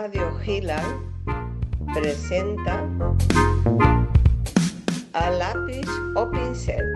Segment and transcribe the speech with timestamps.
[0.00, 0.80] Radio Gila
[1.92, 2.86] presenta
[5.12, 6.86] a lápiz o pincel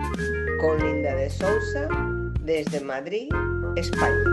[0.61, 1.89] con Linda de Sousa
[2.39, 3.27] desde Madrid,
[3.75, 4.23] España.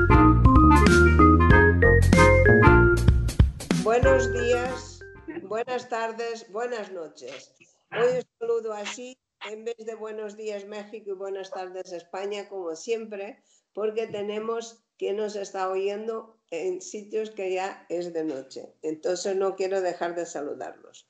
[3.83, 5.01] Buenos días,
[5.43, 7.53] buenas tardes, buenas noches.
[7.91, 9.19] Hoy os saludo así
[9.51, 13.43] en vez de buenos días México y buenas tardes España, como siempre,
[13.75, 18.73] porque tenemos que nos está oyendo en sitios que ya es de noche.
[18.83, 21.07] Entonces no quiero dejar de saludarlos.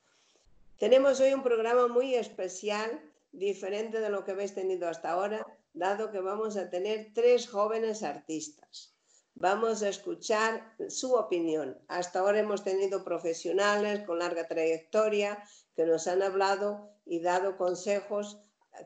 [0.77, 6.11] Tenemos hoy un programa muy especial, diferente de lo que habéis tenido hasta ahora, dado
[6.11, 8.93] que vamos a tener tres jóvenes artistas.
[9.35, 11.77] Vamos a escuchar su opinión.
[11.87, 15.43] Hasta ahora hemos tenido profesionales con larga trayectoria
[15.75, 18.39] que nos han hablado y dado consejos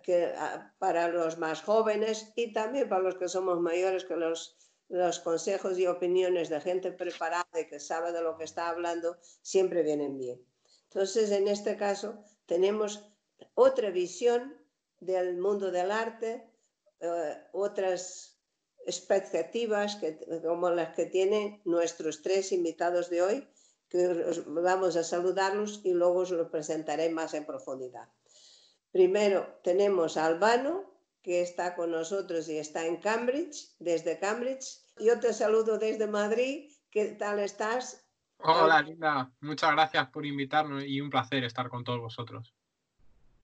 [0.04, 0.34] que,
[0.78, 4.58] para los más jóvenes y también para los que somos mayores que los
[4.90, 9.18] los consejos y opiniones de gente preparada y que sabe de lo que está hablando
[9.42, 10.46] siempre vienen bien.
[10.90, 13.04] Entonces, en este caso, tenemos
[13.54, 14.56] otra visión
[15.00, 16.50] del mundo del arte,
[17.00, 18.40] eh, otras
[18.86, 23.48] expectativas que, como las que tienen nuestros tres invitados de hoy,
[23.90, 24.08] que
[24.48, 28.08] vamos a saludarlos y luego os lo presentaré más en profundidad.
[28.92, 34.85] Primero tenemos a Albano, que está con nosotros y está en Cambridge, desde Cambridge.
[34.98, 36.72] Yo te saludo desde Madrid.
[36.90, 38.06] ¿Qué tal estás?
[38.38, 39.32] Hola, Linda.
[39.42, 42.54] Muchas gracias por invitarnos y un placer estar con todos vosotros.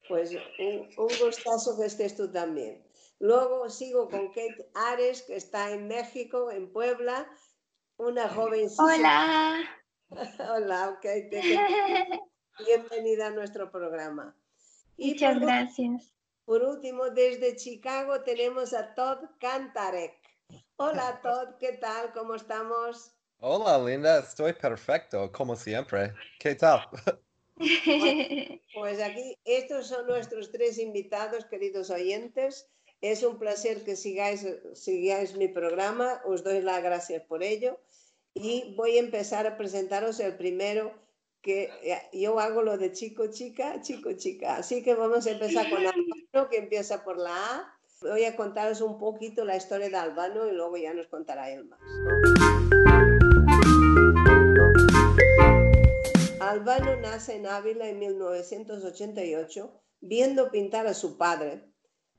[0.08, 0.88] Pues un,
[1.20, 2.82] gustazo que estés tú también.
[3.20, 7.30] Luego sigo con Kate Ares, que está en México, en Puebla,
[7.98, 8.68] una joven.
[8.78, 9.62] Hola.
[10.10, 11.42] Hola, Kate.
[12.66, 14.36] Bienvenida a nuestro programa.
[14.98, 16.14] Muchas gracias.
[16.46, 20.21] Por último, desde Chicago tenemos a Todd Cantarek.
[20.78, 22.12] Hola Todd, ¿qué tal?
[22.14, 23.12] ¿Cómo estamos?
[23.40, 26.14] Hola Linda, estoy perfecto, como siempre.
[26.40, 26.82] ¿Qué tal?
[28.74, 32.68] Pues aquí, estos son nuestros tres invitados, queridos oyentes.
[33.02, 37.80] Es un placer que sigáis, sigáis mi programa, os doy las gracias por ello.
[38.34, 40.94] Y voy a empezar a presentaros el primero,
[41.42, 44.58] que eh, yo hago lo de chico, chica, chico, chica.
[44.58, 47.80] Así que vamos a empezar con Albano, que empieza por la A.
[48.02, 51.66] Voy a contaros un poquito la historia de Albano y luego ya nos contará él
[51.66, 51.80] más.
[56.40, 61.72] Albano nace en Ávila en 1988, viendo pintar a su padre,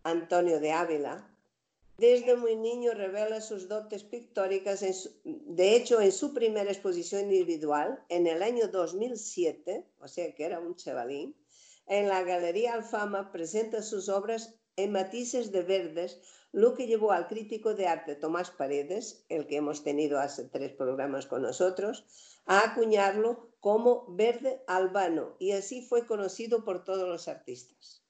[0.04, 1.28] Antonio de Ávila,
[1.98, 4.84] desde muy niño revela sus dotes pictóricas.
[5.24, 10.60] de hecho, en su primera exposición individual, en el año 2007, o sea que era
[10.60, 11.36] un chavalín,
[11.86, 16.20] en la Galería Alfama presenta sus obras en matices de verdes,
[16.52, 20.72] lo que llevó al crítico de arte Tomás Paredes, el que hemos tenido hace tres
[20.72, 22.04] programas con nosotros,
[22.46, 28.02] a acuñarlo como verde albano y así fue conocido por todos los artistas.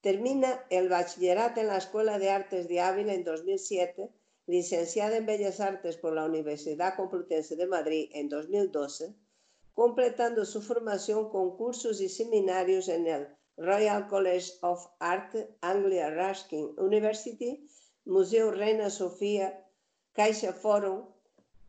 [0.00, 4.10] Termina el bachillerato en la Escuela de Artes de Ávila en 2007,
[4.46, 9.14] licenciada en Bellas Artes por la Universidad Complutense de Madrid en 2012,
[9.74, 16.74] completando su formación con cursos y seminarios en el Royal College of Art, Anglia Ruskin
[16.78, 17.66] University,
[18.04, 19.64] Museo Reina Sofía,
[20.14, 21.06] Caixa Forum,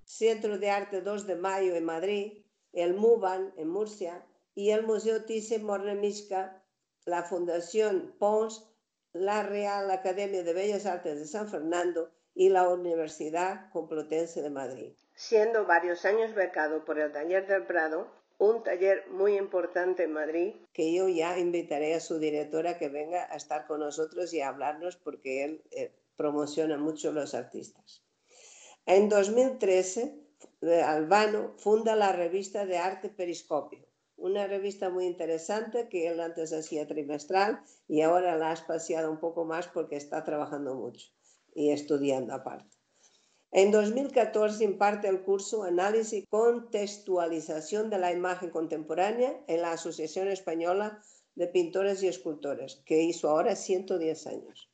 [0.03, 2.43] Centro de Arte 2 de Mayo en Madrid,
[2.73, 4.25] el MUBAN en Murcia
[4.55, 6.61] y el Museo Thyssen-Bornemisza
[7.07, 8.69] la Fundación Pons,
[9.13, 14.93] la Real Academia de Bellas Artes de San Fernando y la Universidad Complutense de Madrid.
[15.15, 20.53] Siendo varios años becado por el Taller del Prado, un taller muy importante en Madrid,
[20.73, 24.49] que yo ya invitaré a su directora que venga a estar con nosotros y a
[24.49, 28.03] hablarnos porque él eh, promociona mucho a los artistas.
[28.85, 30.15] En 2013,
[30.85, 33.85] Albano funda la revista de arte Periscopio,
[34.17, 39.19] una revista muy interesante que él antes hacía trimestral y ahora la ha espaciado un
[39.19, 41.09] poco más porque está trabajando mucho
[41.53, 42.76] y estudiando aparte.
[43.51, 50.27] En 2014 imparte el curso Análisis y Contextualización de la Imagen Contemporánea en la Asociación
[50.27, 51.01] Española
[51.35, 54.69] de Pintores y Escultores, que hizo ahora 110 años.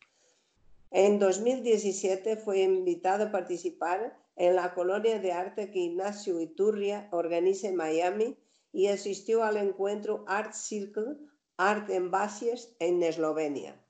[0.90, 7.68] En 2017 fue invitado a participar en la colonia de arte que Ignacio Iturria organiza
[7.68, 8.38] en Miami
[8.72, 11.18] y asistió al encuentro Art Circle
[11.58, 13.82] Art Embassies en Eslovenia.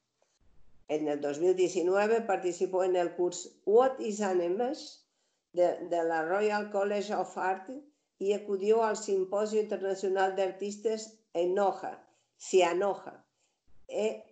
[0.94, 5.00] En el 2019 participó en el curso What is an Image
[5.52, 7.68] de, la Royal College of Art
[8.20, 12.08] y acudió al Simposio Internacional de Artistas en Noja,
[12.38, 13.26] Cianoja,
[13.88, 14.24] e,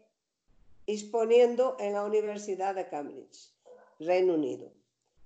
[0.86, 3.56] exponiendo en la Universidad de Cambridge,
[3.98, 4.72] Reino Unido,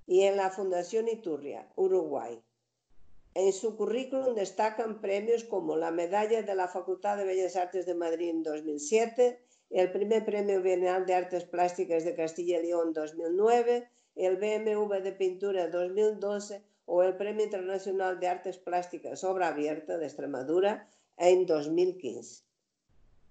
[0.07, 2.41] y en la Fundación Iturria, Uruguay.
[3.33, 7.93] En su currículum destacan premios como la Medalla de la Facultad de Bellas Artes de
[7.93, 13.89] Madrid en 2007, el primer Premio Bienal de Artes Plásticas de Castilla y León 2009,
[14.15, 20.05] el BMW de Pintura 2012 o el Premio Internacional de Artes Plásticas Obra Abierta de
[20.05, 22.43] Extremadura en 2015.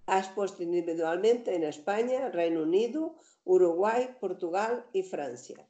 [0.06, 5.66] Ha expuesto individualmente en España, Reino Unido, Uruguay, Portugal y Francia.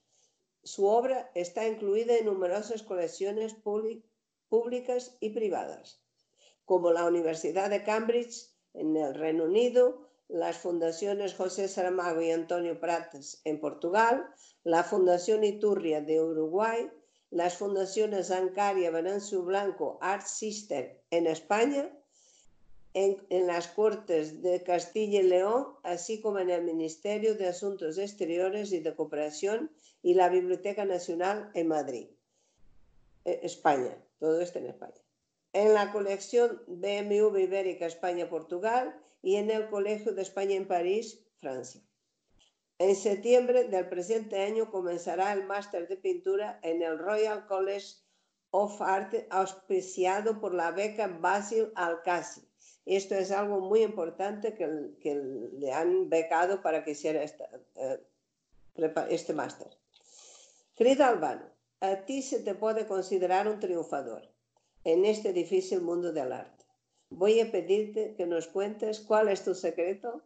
[0.63, 4.11] Su obra está incluida en numerosas colecciones públicas
[4.55, 6.01] públicas y privadas,
[6.65, 12.81] como la Universidad de Cambridge en el Reino Unido, las fundaciones José Saramago y Antonio
[12.81, 14.27] Prates en Portugal,
[14.63, 16.91] la Fundación Iturria de Uruguay,
[17.31, 21.91] las fundaciones Ancaria Venancio Blanco Art Sister en España,
[22.95, 28.73] en, las Cortes de Castilla y León, así como en el Ministerio de Asuntos Exteriores
[28.73, 29.71] y de Cooperación
[30.01, 32.07] y la Biblioteca Nacional en Madrid,
[33.25, 33.97] eh, España.
[34.21, 34.95] Todo esto en España.
[35.53, 38.95] En la colección BMW Ibérica España-Portugal
[39.25, 41.81] y en el Colegio de España en París, Francia.
[42.79, 47.87] En septiembre del presente año comenzará el máster de pintura en el Royal College
[48.51, 52.43] of Art auspiciado por la beca Basil Alcasi.
[52.85, 55.15] Esto es algo muy importante que,
[55.55, 58.01] le han becado para que hiciera eh,
[59.09, 59.69] este máster.
[60.75, 61.47] Frida Albano,
[61.81, 64.29] a ti se te puede considerar un triunfador
[64.85, 66.64] en este difícil mundo del arte.
[67.11, 70.23] Voy a pedirte que nos cuentes cuál es tu secreto.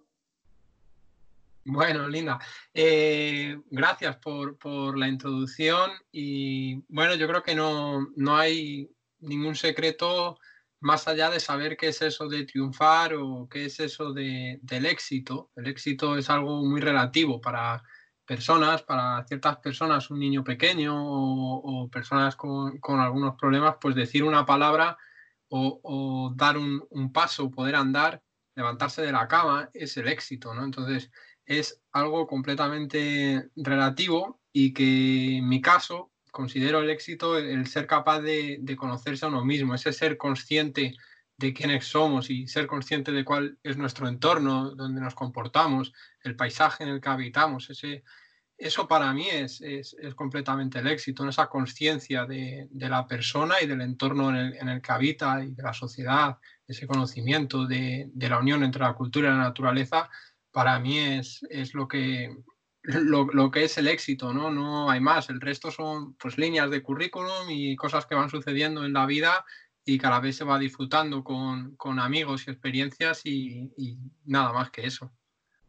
[1.64, 2.38] Bueno, Linda,
[2.72, 8.90] eh, gracias por, por, la introducción y bueno, yo creo que no, no hay
[9.20, 10.38] ningún secreto
[10.80, 14.86] más allá de saber qué es eso de triunfar o qué es eso de, del
[14.86, 15.50] éxito.
[15.56, 17.82] El éxito es algo muy relativo para,
[18.28, 24.22] personas, para ciertas personas, un niño pequeño o, personas con, con, algunos problemas, pues decir
[24.22, 24.98] una palabra
[25.48, 28.22] o, dar un, un, paso, poder andar,
[28.54, 30.64] levantarse de la cama, es el éxito, ¿no?
[30.64, 31.10] Entonces,
[31.46, 38.20] es algo completamente relativo y que en mi caso considero el éxito el, ser capaz
[38.20, 40.94] de, de conocerse a uno mismo, ese ser consciente
[41.38, 45.92] de quiénes somos y ser consciente de cuál es nuestro entorno, donde nos comportamos,
[46.22, 47.70] el paisaje en el que habitamos.
[47.70, 48.02] Ese,
[48.58, 53.54] eso para mí es, es, es, completamente el éxito, esa conciencia de, de, la persona
[53.62, 57.66] y del entorno en el, en el, que habita y de la sociedad, ese conocimiento
[57.66, 60.10] de, de, la unión entre la cultura y la naturaleza,
[60.50, 62.36] para mí es, es lo, que,
[62.82, 64.50] lo, lo, que es el éxito, ¿no?
[64.50, 65.30] No hay más.
[65.30, 69.44] El resto son pues líneas de currículum y cosas que van sucediendo en la vida
[69.84, 74.70] y cada vez se va disfrutando con, con amigos y experiencias y, y, nada más
[74.70, 75.10] que eso.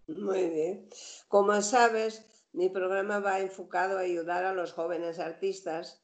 [0.08, 0.90] Muy bien.
[1.28, 2.26] Como sabes,
[2.60, 6.04] mi programa va enfocado a ayudar a los jóvenes artistas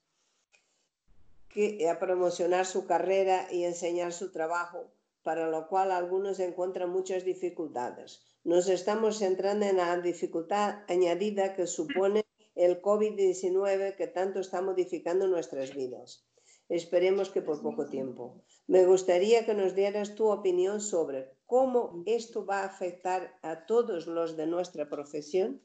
[1.89, 4.89] a promocionar su carrera y enseñar su trabajo,
[5.21, 8.21] para lo cual algunos encuentran muchas dificultades.
[8.45, 12.23] Nos estamos centrando en la dificultad añadida que supone
[12.55, 16.25] el COVID-19 que tanto está modificando nuestras vidas.
[16.69, 18.41] Esperemos que por poco tiempo.
[18.65, 24.07] Me gustaría que nos dieras tu opinión sobre cómo esto va a afectar a todos
[24.07, 25.61] los de nuestra profesión.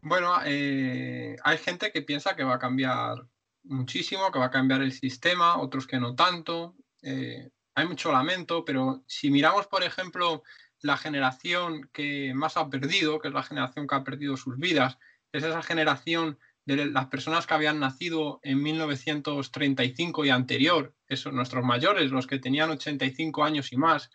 [0.00, 3.26] Bueno, eh, hay gente que piensa que va a cambiar
[3.64, 6.76] muchísimo, que va a cambiar el sistema, otros que no tanto.
[7.02, 10.42] Eh, hay mucho lamento, pero si miramos, por ejemplo,
[10.80, 14.98] la generación que más ha perdido, que es la generación que ha perdido sus vidas,
[15.32, 21.64] es esa generación de las personas que habían nacido en 1935 y anterior, esos nuestros
[21.64, 24.10] mayores, los que tenían 85 años y más,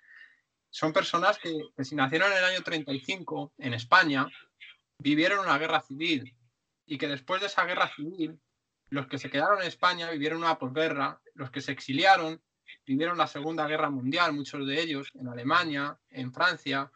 [0.70, 4.28] son personas que, que, si nacieron en el año 35 en España,
[5.04, 6.36] vivieron una guerra civil
[6.86, 8.40] y que después de esa guerra civil,
[8.90, 12.42] los que se quedaron en España vivieron una posguerra, los que se exiliaron
[12.86, 16.92] vivieron la Segunda Guerra Mundial, muchos de ellos en Alemania, en Francia,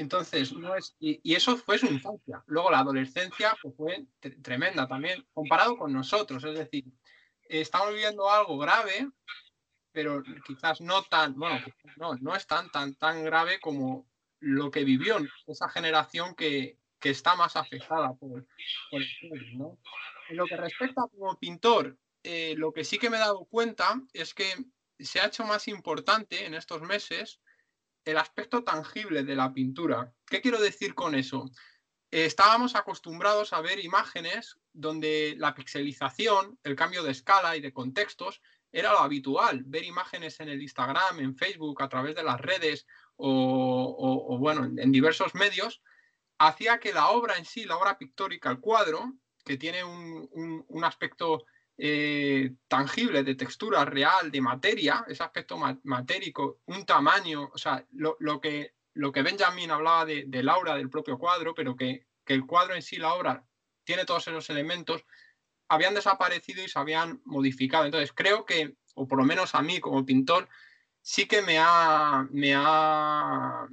[0.00, 2.42] entonces, no es, y, eso fue su infancia.
[2.46, 4.06] Luego la adolescencia pues, fue
[4.42, 6.42] tremenda también, comparado con nosotros.
[6.44, 6.84] Es decir,
[7.42, 9.10] estamos viviendo algo grave,
[9.92, 11.60] pero quizás no tan, bueno,
[11.96, 14.06] no, no es tan, tan, tan grave como
[14.38, 18.46] lo que vivió esa generación que, que está más afectada por,
[18.92, 19.78] el COVID, ¿no?
[20.28, 24.00] En lo que respecta como pintor, eh, lo que sí que me he dado cuenta
[24.12, 24.52] es que
[24.98, 27.40] se ha hecho más importante en estos meses
[28.04, 30.12] el aspecto tangible de la pintura.
[30.26, 31.50] ¿Qué quiero decir con eso?
[32.10, 37.72] Eh, estábamos acostumbrados a ver imágenes donde la pixelización, el cambio de escala y de
[37.72, 38.40] contextos
[38.72, 39.62] era lo habitual.
[39.66, 44.78] Ver imágenes en el Instagram, en Facebook, a través de las redes o, bueno, en,
[44.78, 45.82] en, diversos medios,
[46.40, 49.12] hacía que la obra en sí, la obra pictórica, el cuadro,
[49.44, 51.44] que tiene un, un, aspecto
[51.76, 58.40] eh, tangible, de textura real, de materia, ese aspecto matérico, un tamaño, o sea, lo,
[58.40, 62.46] que, lo que Benjamin hablaba de, de Laura, del propio cuadro, pero que, que el
[62.46, 63.44] cuadro en sí, la obra,
[63.84, 65.04] tiene todos esos elementos,
[65.68, 67.84] habían desaparecido y se habían modificado.
[67.84, 70.48] Entonces, creo que, o por lo menos a mí como pintor,
[71.02, 73.68] sí que me ha, me ha,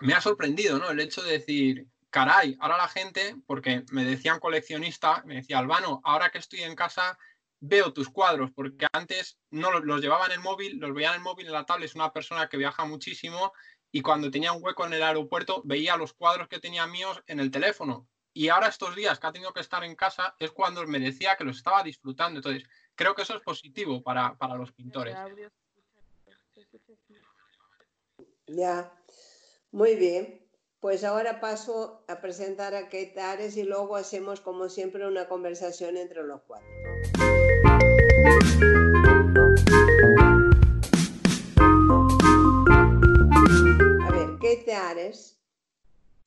[0.00, 0.90] me ha sorprendido, ¿no?
[0.90, 6.00] El hecho de decir, caray, ahora la gente, porque me decían coleccionista, me decía, Albano,
[6.04, 7.18] ahora que estoy en casa,
[7.60, 11.16] veo tus cuadros, porque antes no los, los llevaba en el móvil, los veía en
[11.16, 13.52] el móvil, en la tablet, es una persona que viaja muchísimo
[13.92, 17.38] y cuando tenía un hueco en el aeropuerto veía los cuadros que tenía míos en
[17.38, 20.86] el teléfono y ahora estos días que ha tenido que estar en casa es cuando
[20.86, 22.38] me decía que lo estaba disfrutando.
[22.38, 25.16] Entonces, creo que eso es positivo para, los pintores.
[28.46, 28.92] Ya,
[29.72, 30.40] muy bien.
[30.80, 35.96] Pues ahora paso a presentar a Kate Ares y luego hacemos, como siempre, una conversación
[35.96, 36.68] entre los cuatro.
[44.00, 45.38] A ver, Kate Ares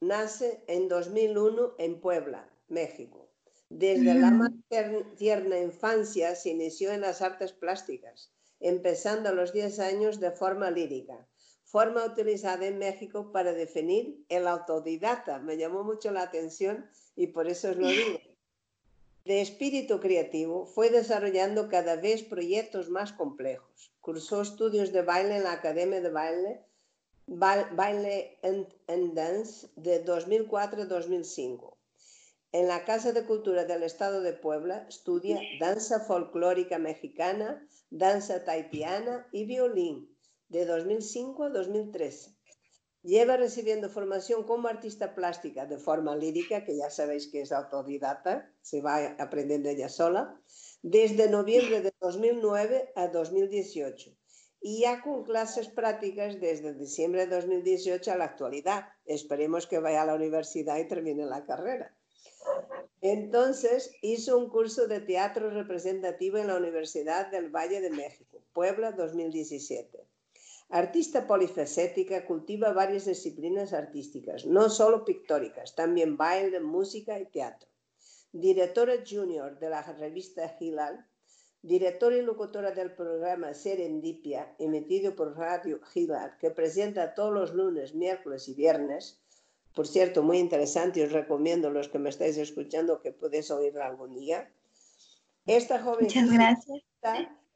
[0.01, 3.27] Nace en 2001 en Puebla, México.
[3.69, 4.51] Desde la más
[5.17, 10.69] tierna infancia se inició en las artes plásticas, empezando a los 10 años de forma
[10.69, 11.27] lírica,
[11.75, 15.39] forma utilizada en México para definir el autodidacta.
[15.39, 18.17] Me llamó mucho la atención y por eso os lo digo.
[19.25, 23.91] De espíritu creativo, fue desarrollando cada vez proyectos más complejos.
[23.99, 26.61] Cursó estudios de baile en la Academia de Baile
[27.27, 28.39] Baile
[28.87, 31.75] and Dance de 2004-2005.
[32.53, 39.27] En la Casa de Cultura del Estado de Puebla estudia danza folclórica mexicana, danza taitiana
[39.33, 40.14] y violín
[40.49, 42.35] de 2005 a 2013.
[43.03, 48.51] Lleva recibiendo formación como artista plástica de forma lírica, que ya sabéis que es autodidacta,
[48.61, 50.41] se va aprendiendo ella sola,
[50.81, 54.11] desde noviembre de 2009 a 2018
[54.67, 58.85] y ya con clases prácticas desde diciembre de 2018 a la actualidad.
[59.05, 61.95] Esperemos que vaya a la universidad y termine la carrera.
[63.01, 68.91] Entonces hizo un curso de teatro representativo en la Universidad del Valle de México, Puebla
[68.93, 70.07] 2017.
[70.69, 77.69] Artista polifacética, cultiva varias disciplinas artísticas, no solo pictóricas, también baile, música y teatro.
[78.31, 81.05] Directora junior de la revista Hilal,
[81.61, 87.93] directora y locutora del programa Serendipia, emitido por Radio Gilar, que presenta todos los lunes,
[87.93, 89.21] miércoles y viernes.
[89.73, 94.15] Por cierto, muy interesante, os recomiendo los que me estáis escuchando que podéis oírla algún
[94.15, 94.51] día.
[95.45, 96.07] Esta joven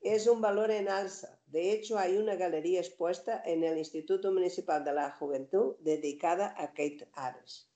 [0.01, 1.38] es un valor en alza.
[1.51, 6.67] De hecho, hay una galería expuesta en el Instituto Municipal de la Juventud dedicada a
[6.67, 7.67] Kate Ares,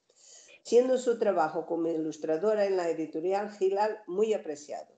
[0.64, 4.94] siendo su trabajo como ilustradora en la editorial Gilal muy apreciado.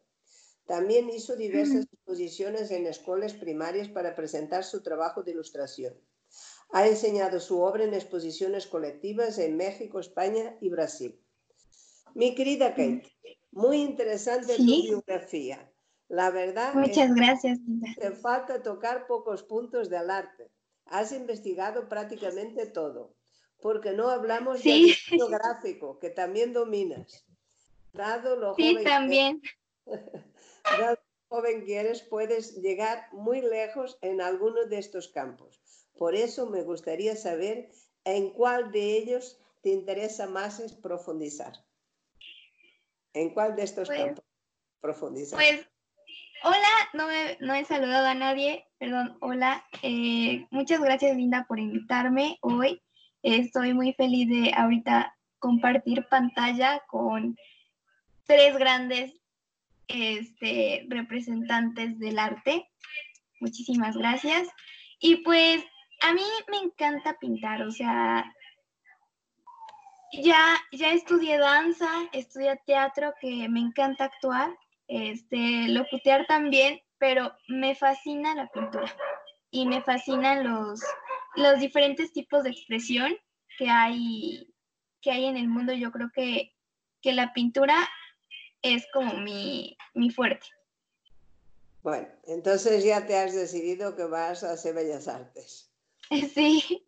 [0.66, 5.94] También hizo diversas exposiciones en escuelas primarias para presentar su trabajo de ilustración.
[6.72, 11.18] Ha enseñado su obra en exposiciones colectivas en México, España y Brasil.
[12.14, 13.04] Mi querida Kate,
[13.52, 15.72] muy interesante tu biografía.
[16.08, 17.60] La verdad Muchas gracias.
[17.98, 20.52] te falta tocar pocos puntos del arte.
[20.86, 23.16] Has investigado prácticamente todo,
[23.60, 27.26] porque no hablamos de del gráfico, que también dominas.
[27.94, 29.42] Dado lo sí, también.
[31.28, 35.60] joven que eres, puedes llegar muy lejos en alguno de estos campos.
[35.98, 37.70] Por eso me gustaría saber
[38.04, 41.54] en cuál de ellos te interesa más profundizar.
[43.14, 44.26] ¿En cuál de estos pues, campos
[44.82, 45.40] profundizar?
[45.40, 45.68] Pues,
[46.46, 49.66] hola, no, he saludado a nadie, perdón, hola.
[49.82, 52.82] Eh, muchas gracias, Linda, por invitarme hoy.
[53.24, 57.36] estoy muy feliz de ahorita compartir pantalla con
[58.26, 59.14] tres grandes
[59.88, 62.70] este, representantes del arte.
[63.40, 64.48] Muchísimas gracias.
[65.00, 65.64] Y pues
[66.02, 66.22] a mí
[66.52, 68.24] me encanta pintar, o sea,
[70.14, 74.56] ya, ya estudié danza, estudié teatro, que me encanta actuar,
[74.88, 78.94] este, locutear también, pero me fascina la pintura
[79.52, 80.82] y me fascinan los,
[81.36, 83.16] los diferentes tipos de expresión
[83.58, 84.54] que hay,
[85.02, 85.74] que hay en el mundo.
[85.74, 86.54] Yo creo que,
[87.02, 87.88] que la pintura
[88.62, 89.78] es como mi,
[90.14, 90.48] fuerte.
[91.84, 95.72] Bueno, entonces ya te has decidido que vas a hacer Bellas Artes.
[96.34, 96.88] Sí.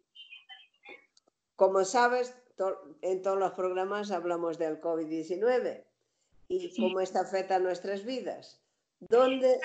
[1.56, 2.36] Como sabes,
[3.02, 5.87] en todos los programas hablamos del COVID-19
[6.50, 8.62] y cómo está afecta a nuestras vidas.
[9.00, 9.60] ¿Dónde,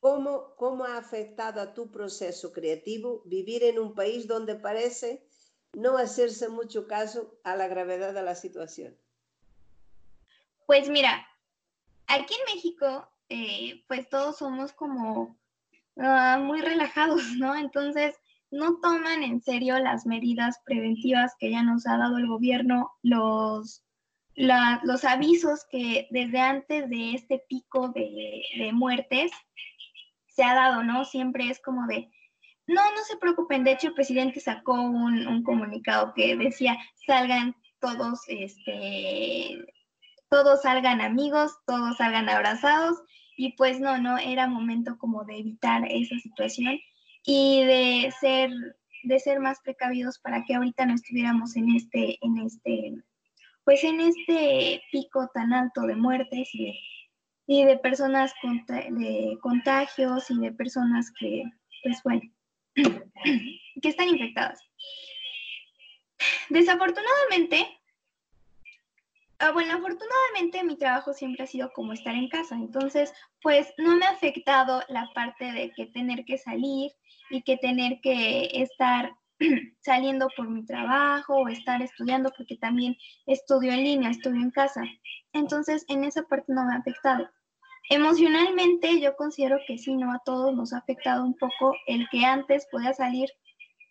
[0.00, 5.26] cómo, ¿Cómo ha afectado a tu proceso creativo vivir en un país donde parece
[5.72, 8.96] no hacerse mucho caso a la gravedad de la situación?
[10.66, 11.26] Pues mira,
[12.10, 15.38] Aquí en México eh, pues todos somos como
[15.96, 17.54] ah, muy relajados, ¿no?
[17.54, 18.16] Entonces,
[18.50, 23.84] no toman en serio las medidas preventivas que ya nos ha dado el gobierno, los,
[24.36, 29.32] los avisos que desde antes de este pico de, muertes
[30.28, 31.04] se ha dado, ¿no?
[31.04, 32.10] Siempre es como de,
[32.66, 37.54] no, no se preocupen, de hecho el presidente sacó un, un comunicado que decía, salgan
[37.80, 39.58] todos, este,
[40.28, 43.02] todos salgan amigos, todos salgan abrazados,
[43.36, 46.78] y pues no, no, era momento como de evitar esa situación
[47.24, 48.50] y de ser,
[49.04, 53.02] de ser más precavidos para que ahorita no estuviéramos en este, en este,
[53.70, 56.50] pues en este pico tan alto de muertes
[57.46, 61.44] y de, personas con, de contagios y de personas que,
[61.84, 62.22] pues bueno,
[62.74, 64.58] que están infectadas.
[66.48, 67.64] Desafortunadamente,
[69.38, 73.94] ah, bueno, afortunadamente mi trabajo siempre ha sido como estar en casa, entonces pues no
[73.94, 76.90] me ha afectado la parte de que tener que salir
[77.30, 79.14] y que tener que estar
[79.80, 84.82] saliendo por mi trabajo o estar estudiando porque también estudio en línea, estudio en casa.
[85.32, 87.28] Entonces, en esa parte no me ha afectado.
[87.88, 92.24] Emocionalmente yo considero que sí, no a todos nos ha afectado un poco el que
[92.24, 93.28] antes podía salir,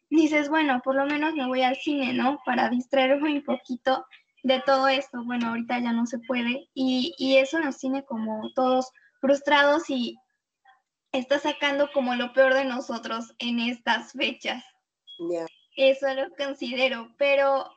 [0.10, 2.40] dices, bueno, por lo menos me voy al cine, ¿no?
[2.46, 4.06] Para distraerme un poquito
[4.44, 5.24] de todo esto.
[5.26, 10.16] Bueno, ahorita ya no se puede y, y eso nos tiene como todos frustrados y,
[11.12, 14.64] está sacando como lo peor de nosotros en estas fechas.
[15.76, 17.72] Eso lo considero, pero,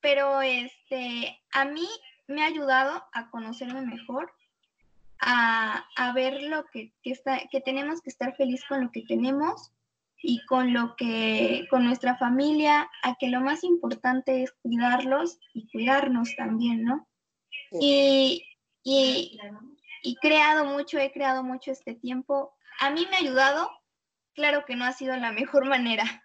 [0.00, 1.86] pero este, a mí
[2.26, 4.32] me ha ayudado a conocerme mejor,
[5.20, 9.72] a, ver lo que, está, que tenemos que estar feliz con lo que tenemos
[10.22, 15.68] y con lo que, con nuestra familia, a que lo más importante es cuidarlos y
[15.70, 17.08] cuidarnos también, ¿no?
[17.80, 18.44] Y,
[18.82, 19.38] y,
[20.02, 22.54] y creado mucho, he creado mucho este tiempo.
[22.80, 23.70] A mí me ha ayudado,
[24.34, 26.23] claro que no ha sido la mejor manera.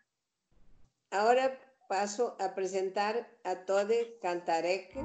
[1.11, 4.95] Ahora paso a presentar a Tode Cantarek,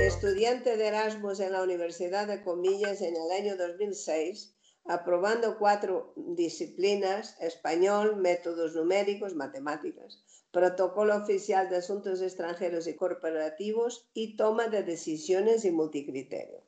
[0.00, 4.52] estudiante de Erasmus en la Universidad de Comillas en el año 2006,
[4.84, 14.36] aprobando cuatro disciplinas, español, métodos numéricos, matemáticas, protocolo oficial de asuntos extranjeros y corporativos y
[14.36, 16.64] toma de decisiones y multicriterio.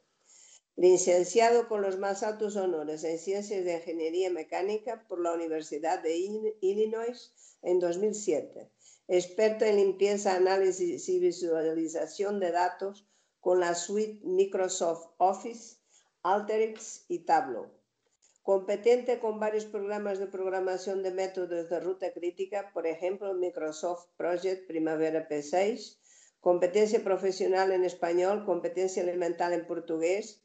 [0.76, 6.16] Licenciado con los más altos honores en Ciencias de Ingeniería Mecánica por la Universidad de
[6.60, 7.32] Illinois
[7.62, 8.70] en 2007.
[9.06, 13.06] Experto en limpieza, análisis y visualización de datos
[13.40, 15.76] con la suite Microsoft Office,
[16.22, 17.70] Alteryx y Tableau
[18.44, 24.66] competente con varios programas de programación de métodos de ruta crítica, por ejemplo, Microsoft Project
[24.66, 25.96] Primavera P6,
[26.40, 30.43] competencia profesional en español, competencia elemental en portugués.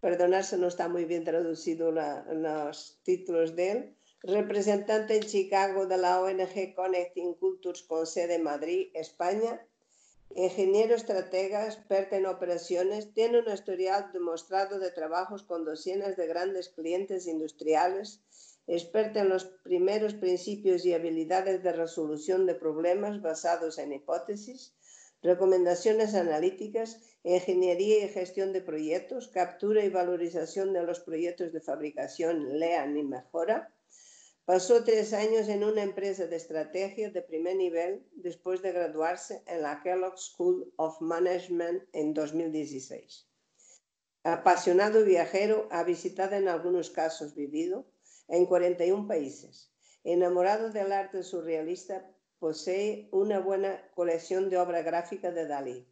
[0.00, 3.96] Perdonarse, no está muy bien traducido los títulos de él.
[4.22, 9.66] Representante en Chicago de la ONG Connecting Cultures con sede en Madrid, España.
[10.34, 16.68] Ingeniero estratega, experta en operaciones, tiene un historial demostrado de trabajos con docenas de grandes
[16.68, 18.20] clientes industriales,
[18.68, 24.72] experta en los primeros principios y habilidades de resolución de problemas basados en hipótesis,
[25.22, 32.58] recomendaciones analíticas, ingeniería y gestión de proyectos, captura y valorización de los proyectos de fabricación,
[32.58, 33.74] lean y mejora,
[34.50, 39.62] Pasó tres años en una empresa de estrategia de primer nivel después de graduarse en
[39.62, 43.28] la Kellogg School of Management en 2016.
[44.24, 47.86] Apasionado viajero, ha visitado en algunos casos vivido
[48.26, 49.70] en 41 países.
[50.02, 55.86] Enamorado del arte surrealista, posee una buena colección de obra gráfica de Dalí.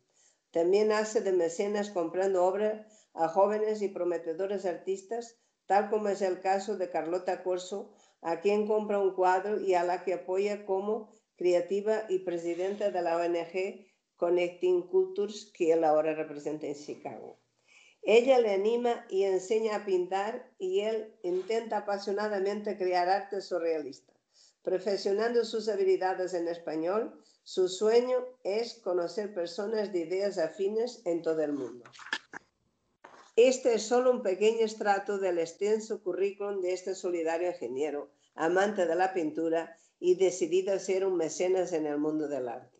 [0.50, 6.40] También hace de mecenas comprando obra a jóvenes y prometedores artistas, tal como es el
[6.40, 11.12] caso de Carlota Corso, a quien compra un cuadro y a la que apoya como
[11.37, 17.38] creativa y presidenta de la ONG Connecting Cultures, que él ahora representa en Chicago.
[18.02, 24.07] Ella le anima y enseña a pintar y él intenta apasionadamente crear arte surrealista.
[24.68, 31.40] Perfeccionando sus habilidades en español, su sueño es conocer personas de ideas afines en todo
[31.40, 31.85] el mundo.
[33.35, 38.94] Este es solo un pequeño estrato del extenso currículum de este solidario ingeniero, amante de
[38.94, 42.76] la pintura y decidido a ser un mecenas en el mundo del arte.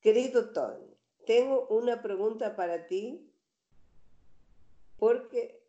[0.00, 0.92] Querido Tony,
[1.24, 3.32] tengo una pregunta para ti
[4.98, 5.62] porque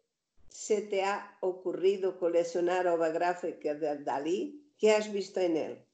[0.50, 4.64] se te ha ocurrido coleccionar obra gráfica de Dalí.
[4.78, 5.86] ¿Qué has visto en él?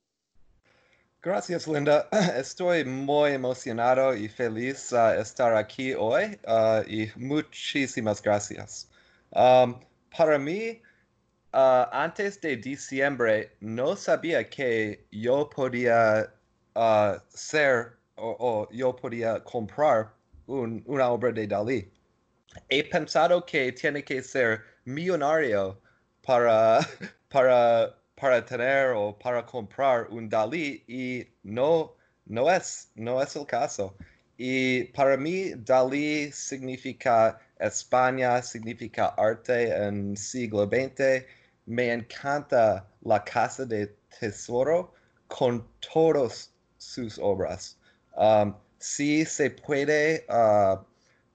[1.22, 2.08] Gracias, Linda.
[2.38, 8.90] Estoy muy emocionado y feliz uh, estar aquí hoy uh, y muchísimas gracias.
[9.32, 9.80] Um,
[10.16, 10.82] para mí,
[11.54, 16.30] uh, antes de diciembre, no sabía que yo podía
[17.30, 20.12] ser o, yo podía comprar
[20.48, 21.90] un- una obra de Dalí.
[22.70, 25.80] He pensado que tiene que ser millonario
[26.26, 26.80] para,
[27.30, 31.94] para, para tener o para comprar un Dalí y no,
[32.26, 33.98] no es, no es el caso.
[34.38, 41.26] Y para mí, Dalí significa España, significa arte en siglo XX.
[41.66, 44.94] Me encanta la Casa de Tesoro
[45.28, 47.78] con todas sus obras.
[48.16, 50.82] Um, sí se puede uh,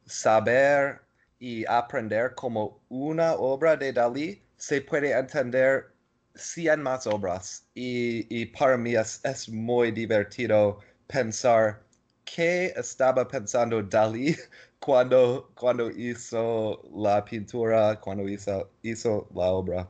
[0.06, 1.02] saber
[1.38, 5.97] y aprender como una obra de Dalí, se puede entender
[6.38, 7.66] 100 más obras.
[7.74, 11.82] Y, para mí es, es muy divertido pensar
[12.24, 14.36] qué estaba pensando Dalí
[14.80, 19.88] cuando, cuando hizo la pintura, cuando hizo, hizo la obra.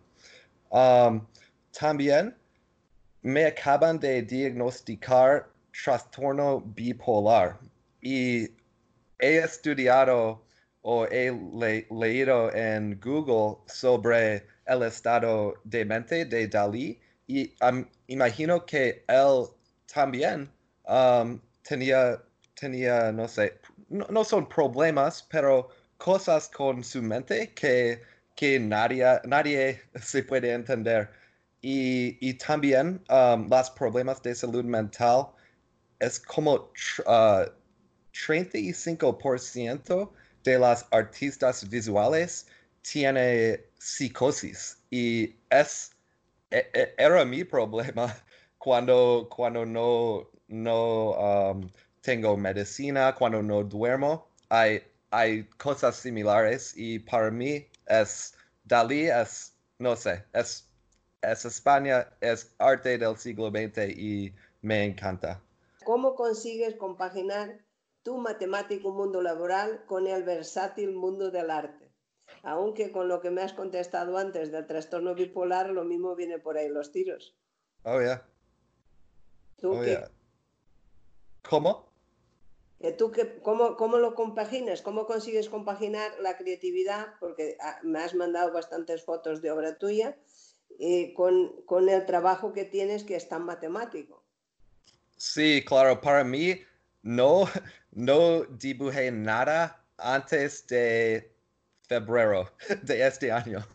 [0.71, 1.27] Um,
[1.79, 2.37] también
[3.23, 5.49] me acaban de diagnosticar
[5.85, 7.59] trastorno bipolar
[8.01, 8.49] y
[9.19, 10.45] he estudiado
[10.93, 17.55] o he le- leído en Google sobre el estado de mente de Dalí y
[18.07, 19.47] imagino que él
[19.93, 20.51] también
[21.63, 22.23] tenía,
[22.55, 28.03] tenía, no sé, no, son problemas, pero cosas con su mente que,
[28.37, 31.11] que nadie, nadie se puede entender.
[31.61, 35.27] Y, y también los problemas de salud mental
[36.01, 36.73] es como
[37.07, 37.45] uh,
[38.13, 40.13] 35%
[40.49, 42.47] de las artistas visuales
[42.81, 45.93] tiene psicosis y es
[46.51, 48.07] e- e- era mi problema
[48.59, 51.69] cuando cuando no no um,
[52.01, 54.27] tengo medicina cuando no duermo.
[54.49, 58.35] Hay hay cosas similares y para mí es
[58.65, 60.67] Dalí es no sé es
[61.21, 64.33] es España es arte del siglo XX y
[64.63, 65.41] me encanta.
[65.85, 67.68] ¿Cómo consigues compaginar
[68.03, 71.93] tu matemático mundo laboral con el versátil mundo del arte?
[72.43, 76.57] Aunque con lo que me has contestado antes del trastorno bipolar, lo mismo viene por
[76.57, 77.37] ahí los tiros.
[77.85, 78.23] oh yeah
[79.57, 80.11] ¿Tú, oh qué- yeah
[81.49, 81.89] ¿cómo?
[82.97, 84.83] tú qué- cómo, cómo lo compaginas?
[84.83, 87.15] ¿Cómo consigues compaginar la creatividad?
[87.19, 90.17] Porque ah, me has mandado bastantes fotos de obra tuya
[90.79, 94.25] eh, con, con el trabajo que tienes que es tan matemático.
[95.17, 96.61] Sí, claro, para mí
[97.03, 97.49] no,
[97.93, 101.33] no dibujé nada antes de
[101.89, 102.51] febrero
[102.83, 103.67] de este año.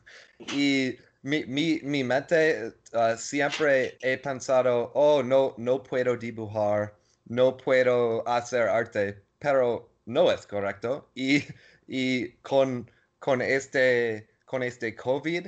[0.54, 7.58] Y mi, mi, mi mente uh, siempre he pensado, oh, no, no puedo dibujar, no
[7.58, 11.10] puedo hacer arte, pero no es correcto.
[11.16, 11.44] Y,
[11.88, 15.48] y con, con, este, con este COVID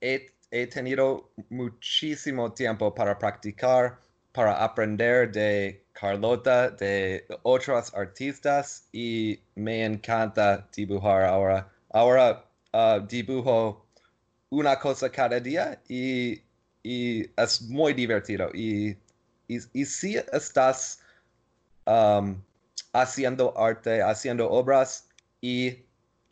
[0.00, 3.98] he, he tenido muchísimo tiempo para practicar,
[4.32, 11.70] para aprender de Carlota, de otros artistas y me encanta dibujar ahora.
[11.90, 13.86] Ahora uh, dibujo
[14.50, 16.42] una cosa cada día y,
[16.82, 18.50] y es muy divertido.
[18.54, 18.96] Y,
[19.48, 21.00] y, si estás
[22.92, 25.08] haciendo arte, haciendo obras
[25.40, 25.84] y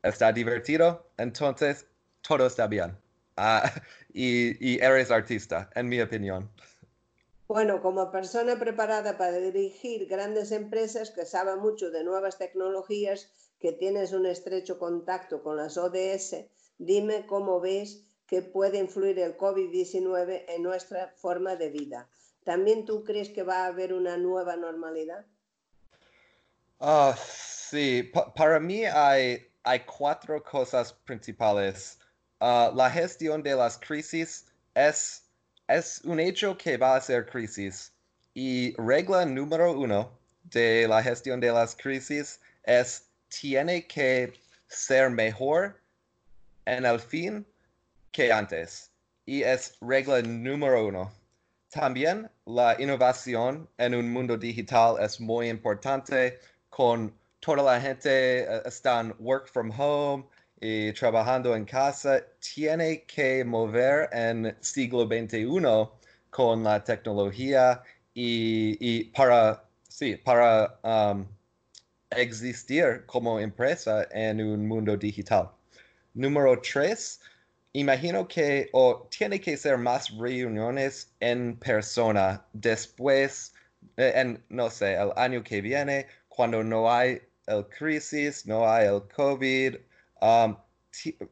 [0.03, 1.87] está divertido, entonces
[2.23, 2.97] todo está bien.
[3.37, 3.71] Ah,
[4.13, 6.51] y, y eres artista, en mi opinión.
[7.53, 13.73] Bueno, como persona preparada para dirigir grandes empresas que sabe mucho de nuevas tecnologías, que
[13.73, 20.45] tienes un estrecho contacto con las ODS, dime cómo ves que puede influir el COVID-19
[20.47, 22.09] en nuestra forma de vida.
[22.45, 25.27] ¿También tú crees que va a haber una nueva normalidad?
[26.79, 31.99] Ah, sí, pa- para mí hay, hay cuatro cosas principales.
[32.39, 35.20] Ah, la gestión de las crisis es,
[35.71, 37.93] es un hecho que va a ser crisis.
[38.35, 40.11] Y regla número uno
[40.45, 44.33] de la gestión de las crisis es tiene que
[44.69, 45.81] ser mejor
[46.67, 47.47] en el fin
[48.13, 48.91] que antes.
[49.27, 51.13] Y es regla número uno.
[51.71, 56.41] También la innovación en un mundo digital es muy importante.
[56.69, 60.25] Con toda la gente eh, están work from home
[60.61, 65.89] y trabajando en casa, tiene que mover en siglo XXI
[66.31, 67.83] con la tecnología
[68.15, 71.27] y, y para, sí, para um,
[72.11, 75.51] existir como empresa en un mundo digital.
[76.15, 77.21] Número tres,
[77.73, 83.55] imagino que o tiene que ser más reuniones en persona después
[83.97, 88.87] eh, en, no sé, el año que viene, cuando no hay el crisis, no hay
[88.87, 89.77] el COVID,
[90.21, 90.57] um,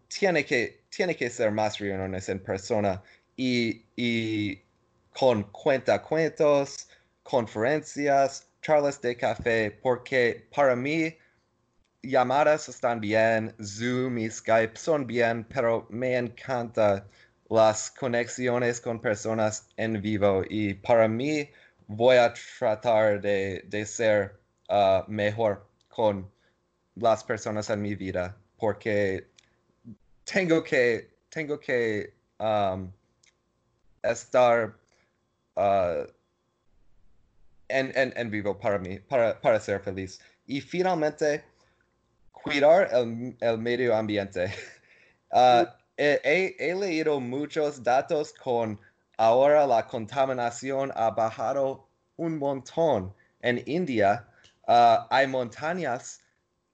[0.09, 3.03] tiene, que, tiene que ser más reuniones en persona
[3.37, 4.61] y, y
[5.19, 6.89] con cuentos,
[7.23, 11.17] conferencias, charlas de café, porque para mí
[12.03, 17.07] llamadas están bien, Zoom y Skype son bien, pero me encanta
[17.51, 21.51] las conexiones con personas en vivo y para mí
[21.87, 26.31] voy a tratar de, ser uh, mejor con
[26.95, 29.27] las personas en mi vida porque
[30.25, 32.91] tengo que, tengo que um,
[34.03, 34.75] estar
[35.57, 36.07] uh,
[37.69, 40.21] en, en, vivo para mí, para, para ser feliz.
[40.47, 41.45] Y finalmente,
[42.33, 44.53] cuidar el, medio ambiente.
[45.31, 45.67] Uh,
[45.99, 48.81] he, leído muchos datos con
[49.19, 53.15] ahora la contaminación ha bajado un montón.
[53.43, 54.27] En India
[54.69, 56.23] uh, hay montañas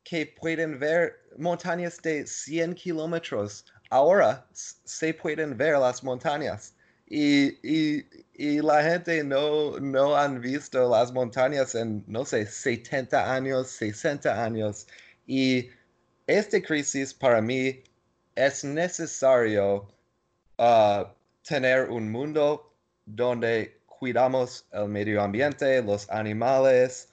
[0.04, 3.64] que pueden ver, montañas de 100 kilómetros.
[3.90, 6.74] Ahora se pueden ver las montañas.
[7.06, 13.68] Y, y, la gente no, no han visto las montañas en, no sé, 70 años,
[13.68, 14.86] 60 años.
[15.26, 15.68] Y
[16.26, 17.82] esta crisis para mí
[18.34, 19.86] es necesario
[20.58, 21.04] uh,
[21.46, 22.74] tener un mundo
[23.06, 27.10] donde cuidamos el medio ambiente, los animales,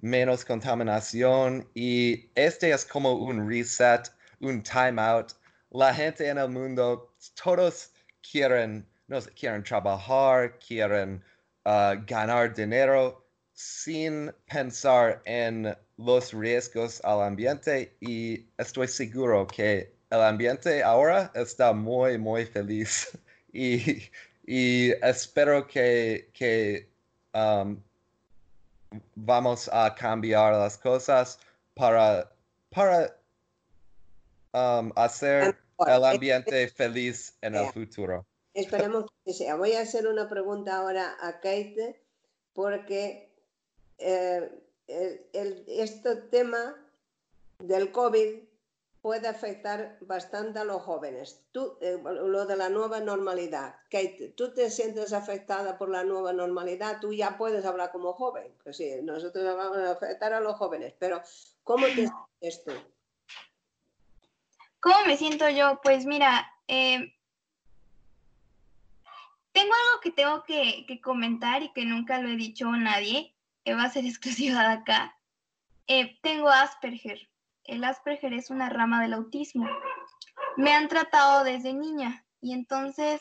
[0.00, 5.32] menos contaminación y este es como un reset, un timeout.
[5.70, 7.90] La gente en el mundo, todos
[8.22, 11.22] quieren, no quieren trabajar, quieren
[11.66, 20.22] uh, ganar dinero sin pensar en los riesgos al ambiente y estoy seguro que el
[20.22, 23.10] ambiente ahora está muy, muy feliz
[23.52, 26.88] y, espero que,
[27.34, 27.82] um,
[29.14, 31.38] vamos a cambiar las cosas
[31.74, 32.30] para,
[32.70, 33.16] para
[34.52, 38.26] um, hacer el ambiente feliz en el futuro.
[38.54, 39.54] Esperemos que sea.
[39.56, 42.00] Voy a hacer una pregunta ahora a Kate
[42.52, 43.30] porque
[43.98, 44.50] eh,
[44.88, 46.74] el, este tema
[47.58, 48.47] del COVID
[49.08, 51.42] puede afectar bastante a los jóvenes.
[51.50, 56.34] Tú, eh, lo de la nueva normalidad, Kate, ¿tú te sientes afectada por la nueva
[56.34, 57.00] normalidad?
[57.00, 60.92] Tú ya puedes hablar como joven, pues sí, nosotros vamos a afectar a los jóvenes,
[60.98, 61.22] pero
[61.64, 61.94] ¿cómo te
[62.40, 62.72] sientes tú?
[64.80, 65.80] ¿Cómo me siento yo?
[65.82, 67.10] Pues mira, eh,
[69.52, 73.72] tengo algo que tengo que, comentar y que nunca lo he dicho a nadie, que
[73.72, 75.16] va a ser exclusiva de acá.
[75.86, 77.27] Eh, tengo Asperger.
[77.68, 79.68] El Asperger es una rama del autismo.
[80.56, 83.20] Me han tratado desde niña y entonces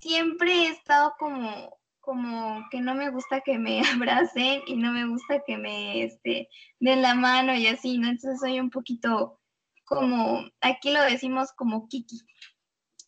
[0.00, 5.06] siempre he estado como, como que no me gusta que me abracen y no me
[5.06, 6.48] gusta que me este,
[6.80, 8.08] den la mano y así, ¿no?
[8.08, 9.38] Entonces soy un poquito
[9.84, 12.20] como, aquí lo decimos como Kiki,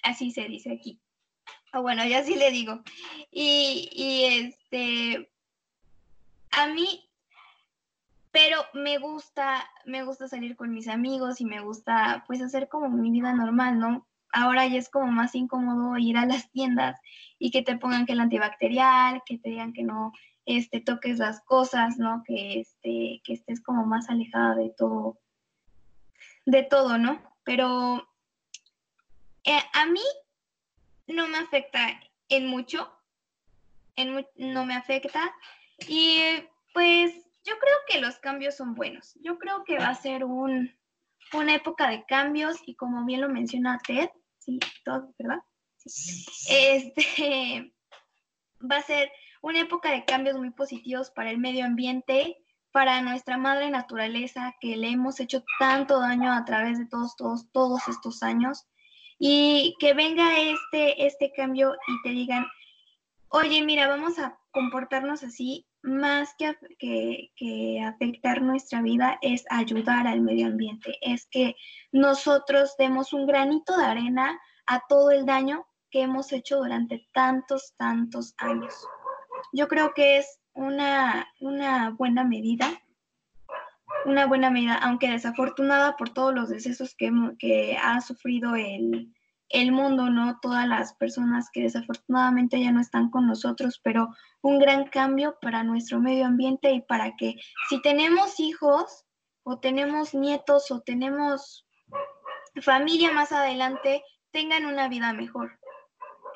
[0.02, 1.00] así se dice aquí.
[1.72, 2.82] O bueno, ya sí le digo.
[3.30, 5.32] Y, y este,
[6.50, 7.09] a mí,
[8.32, 12.88] pero me gusta, me gusta salir con mis amigos y me gusta pues hacer como
[12.88, 14.06] mi vida normal, ¿no?
[14.32, 17.00] Ahora ya es como más incómodo ir a las tiendas
[17.38, 20.12] y que te pongan que el antibacterial, que te digan que no
[20.46, 22.22] este, toques las cosas, ¿no?
[22.24, 25.18] Que, este, que estés como más alejada de todo,
[26.46, 27.20] de todo, ¿no?
[27.42, 28.08] Pero
[29.42, 30.00] eh, a mí
[31.08, 32.92] no me afecta en mucho,
[33.96, 35.34] en, no me afecta
[35.88, 36.20] y
[36.72, 39.14] pues yo creo que los cambios son buenos.
[39.22, 40.72] Yo creo que va a ser un,
[41.32, 44.08] una época de cambios y como bien lo menciona Ted,
[44.38, 45.40] sí, todo, ¿verdad?
[46.48, 47.72] Este
[48.70, 49.10] va a ser
[49.42, 52.36] una época de cambios muy positivos para el medio ambiente,
[52.70, 57.50] para nuestra madre naturaleza que le hemos hecho tanto daño a través de todos, todos,
[57.50, 58.66] todos estos años
[59.18, 62.46] y que venga este, este cambio y te digan,
[63.28, 70.06] oye, mira, vamos a comportarnos así, más que, que, que, afectar nuestra vida es ayudar
[70.06, 71.56] al medio ambiente, es que
[71.92, 77.74] nosotros demos un granito de arena a todo el daño que hemos hecho durante tantos,
[77.76, 78.74] tantos años.
[79.52, 82.80] Yo creo que es una, una buena medida,
[84.04, 89.12] una buena medida, aunque desafortunada por todos los decesos que, que ha sufrido el,
[89.50, 90.38] el mundo, ¿no?
[90.40, 94.08] Todas las personas que desafortunadamente ya no están con nosotros, pero
[94.42, 97.36] un gran cambio para nuestro medio ambiente y para que
[97.68, 99.04] si tenemos hijos
[99.42, 101.66] o tenemos nietos o tenemos
[102.62, 105.58] familia más adelante, tengan una vida mejor.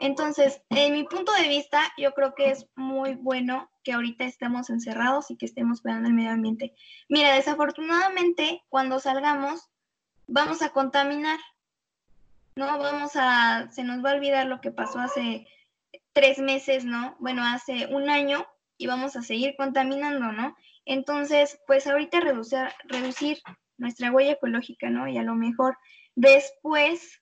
[0.00, 4.70] Entonces, en mi punto de vista, yo creo que es muy bueno que ahorita estemos
[4.70, 6.74] encerrados y que estemos cuidando el medio ambiente.
[7.08, 9.70] Mira, desafortunadamente, cuando salgamos,
[10.26, 11.38] vamos a contaminar.
[12.56, 15.46] No vamos a, se nos va a olvidar lo que pasó hace
[16.12, 17.16] tres meses, ¿no?
[17.18, 18.46] Bueno, hace un año
[18.78, 20.56] y vamos a seguir contaminando, ¿no?
[20.84, 23.38] Entonces, pues ahorita reducir, reducir
[23.76, 25.08] nuestra huella ecológica, ¿no?
[25.08, 25.76] Y a lo mejor
[26.14, 27.20] después,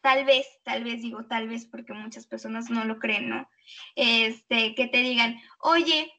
[0.00, 3.48] tal vez, tal vez digo tal vez porque muchas personas no lo creen, ¿no?
[3.94, 6.12] Este, que te digan, oye,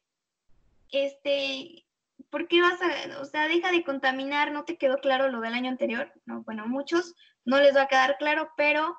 [0.91, 1.85] este,
[2.29, 5.53] ¿por qué vas a, o sea, deja de contaminar, no te quedó claro lo del
[5.53, 6.13] año anterior?
[6.25, 8.97] No, bueno, muchos no les va a quedar claro, pero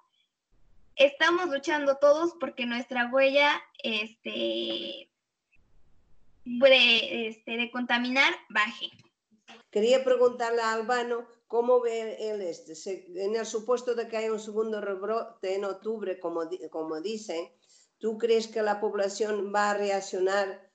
[0.97, 5.11] estamos luchando todos porque nuestra huella, este,
[6.45, 8.91] de, este, de contaminar baje.
[9.71, 12.75] Quería preguntarle a Albano cómo ve él este,
[13.25, 17.51] en el supuesto de que haya un segundo rebrote en octubre, como, como dicen,
[17.99, 20.71] ¿tú crees que la población va a reaccionar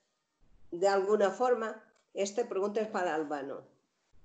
[0.70, 1.82] de alguna forma?
[2.14, 3.66] Esta pregunta es para Albano.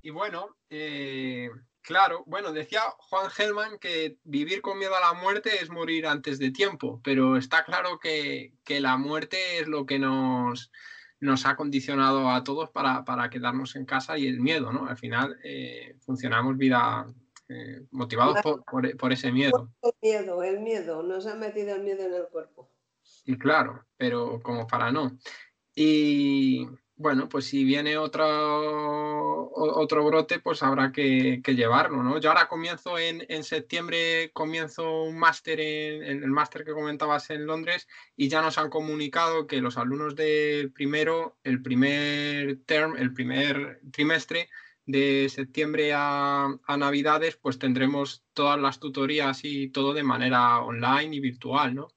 [0.01, 1.49] Y bueno, eh,
[1.81, 6.39] claro, bueno, decía Juan Gelman que vivir con miedo a la muerte es morir antes
[6.39, 10.71] de tiempo, pero está claro que, que la muerte es lo que nos
[11.21, 14.87] nos ha condicionado a todos para, quedarnos en casa y el miedo, ¿no?
[14.87, 17.05] Al final eh, funcionamos vida
[17.47, 19.71] eh, motivados por, ese miedo.
[19.83, 22.71] El miedo, el miedo, nos ha metido el miedo en el cuerpo.
[23.23, 25.15] Y claro, pero como para no.
[25.75, 26.67] Y,
[27.01, 32.19] bueno, pues si viene otro, otro brote, pues habrá que, llevarlo, ¿no?
[32.19, 37.87] Yo ahora comienzo en, septiembre, comienzo un máster en, el máster que comentabas en Londres
[38.15, 43.81] y ya nos han comunicado que los alumnos del primero, el primer term, el primer
[43.91, 44.49] trimestre
[44.85, 51.15] de septiembre a, a Navidades, pues tendremos todas las tutorías y todo de manera online
[51.15, 51.87] y virtual, ¿no?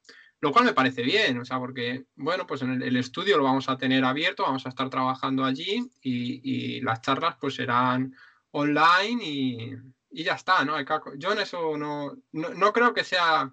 [0.45, 3.71] Lo cual me parece bien, o sea, porque, bueno, pues en el, estudio lo vamos
[3.71, 8.15] a tener abierto, vamos a estar trabajando allí y, las charlas pues serán
[8.51, 10.77] online y, ya está, ¿no?
[11.17, 13.51] Yo en eso no, no, creo que sea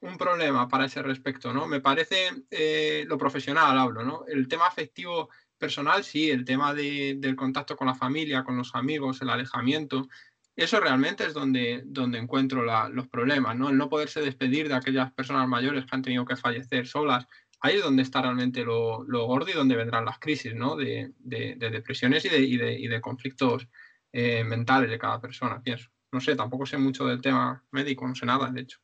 [0.00, 1.66] un problema para ese respecto, ¿no?
[1.66, 4.24] Me parece eh, lo profesional, hablo, ¿no?
[4.26, 9.20] El tema afectivo personal, sí, el tema del contacto con la familia, con los amigos,
[9.20, 10.08] el alejamiento,
[10.56, 13.70] eso realmente es donde, donde encuentro los problemas, ¿no?
[13.70, 17.26] El no poderse despedir de aquellas personas mayores que han tenido que fallecer solas.
[17.60, 20.76] Ahí es donde está realmente lo, gordo y donde vendrán las crisis, ¿no?
[20.76, 23.66] De, depresiones y de, y de conflictos
[24.12, 25.88] eh, mentales de cada persona, pienso.
[26.10, 28.78] No sé, tampoco sé mucho del tema médico, no sé nada, de hecho.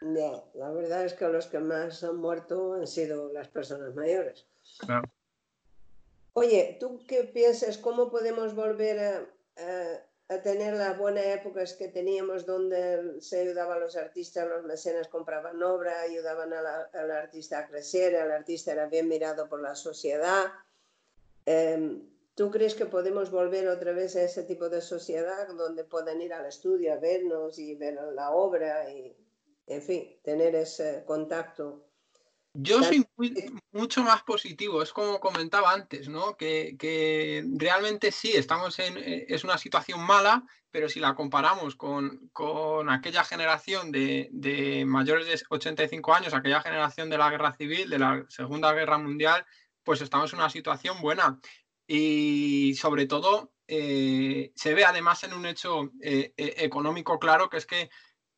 [0.00, 4.46] No, la verdad es que los que más han muerto han sido las personas mayores.
[4.78, 5.10] Claro.
[6.32, 7.78] Oye, ¿tú qué piensas?
[7.78, 10.00] ¿Cómo podemos volver a a
[10.42, 15.62] tener las buenas épocas que teníamos donde se ayudaba a los artistas, los mecenas compraban
[15.62, 20.46] obra, ayudaban al artista a crecer, el artista era bien mirado por la sociedad.
[21.44, 26.20] Em, ¿Tú crees que podemos volver otra vez a ese tipo de sociedad donde puedan
[26.20, 29.16] ir al estudio a vernos y ver la obra y,
[29.68, 31.84] en fin, tener ese contacto
[32.56, 33.04] yo soy
[33.72, 36.36] mucho más positivo, es como comentaba antes, ¿no?
[36.36, 42.30] Que, realmente sí, estamos en, eh, es una situación mala, pero si la comparamos con,
[42.88, 48.24] aquella generación de, mayores de 85 años, aquella generación de la guerra civil, de la
[48.28, 49.44] Segunda Guerra Mundial,
[49.82, 51.40] pues estamos en una situación buena.
[51.88, 57.66] Y sobre todo, eh, se ve además en un hecho eh, económico claro, que es
[57.66, 57.90] que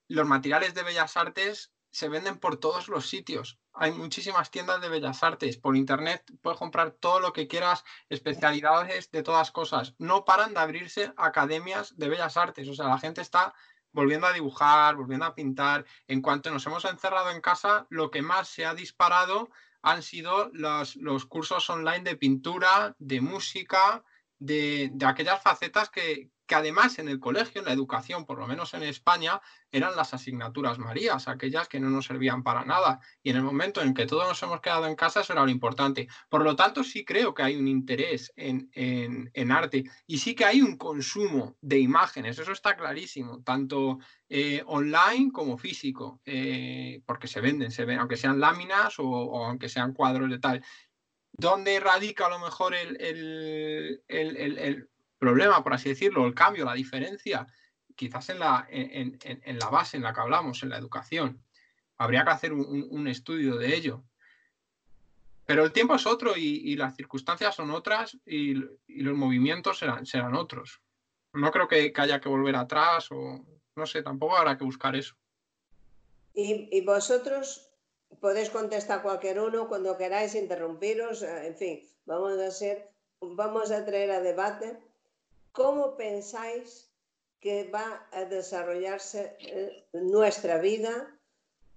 [0.08, 4.88] los materiales de bellas artes se venden por todos los sitios hay muchísimas tiendas de
[4.88, 5.58] bellas artes.
[5.58, 9.94] Por internet puedes comprar todo lo que quieras, especialidades de todas cosas.
[9.98, 12.68] No paran de abrirse academias de bellas artes.
[12.68, 13.54] O sea, la gente está
[13.92, 15.84] volviendo a dibujar, volviendo a pintar.
[16.08, 19.50] En cuanto nos hemos encerrado en casa, lo que más se ha disparado
[19.82, 24.02] han sido los, los cursos online de pintura, de música,
[24.38, 28.46] de, de aquellas facetas que, que además en el colegio, en la educación, por lo
[28.46, 33.00] menos en España, eran las asignaturas Marías, aquellas que no nos servían para nada.
[33.22, 35.50] Y en el momento en que todos nos hemos quedado en casa, eso era lo
[35.50, 36.08] importante.
[36.28, 38.70] Por lo tanto, sí creo que hay un interés en,
[39.50, 45.30] arte y sí que hay un consumo de imágenes, eso está clarísimo, tanto eh, online
[45.32, 50.30] como físico, eh, porque se venden, se ven, aunque sean láminas o, aunque sean cuadros
[50.30, 50.64] de tal.
[51.32, 52.96] ¿Dónde radica a lo mejor el,
[54.08, 54.88] el
[55.18, 57.46] problema, por así decirlo, el cambio, la diferencia,
[57.96, 61.42] quizás en la, en, la base en la que hablamos, en la educación.
[61.96, 64.04] Habría que hacer un, estudio de ello.
[65.46, 70.34] Pero el tiempo es otro y, las circunstancias son otras y, los movimientos serán, serán,
[70.34, 70.80] otros.
[71.32, 73.44] No creo que, haya que volver atrás o
[73.74, 75.16] no sé, tampoco habrá que buscar eso.
[76.34, 77.70] ¿Y, vosotros
[78.20, 82.90] podéis contestar cualquier uno cuando queráis interrumpiros, eh, en fin, vamos a hacer,
[83.20, 84.78] vamos a traer a debate
[85.56, 86.92] cómo pensáis
[87.40, 91.12] que va a desarrollarse eh, nuestra vida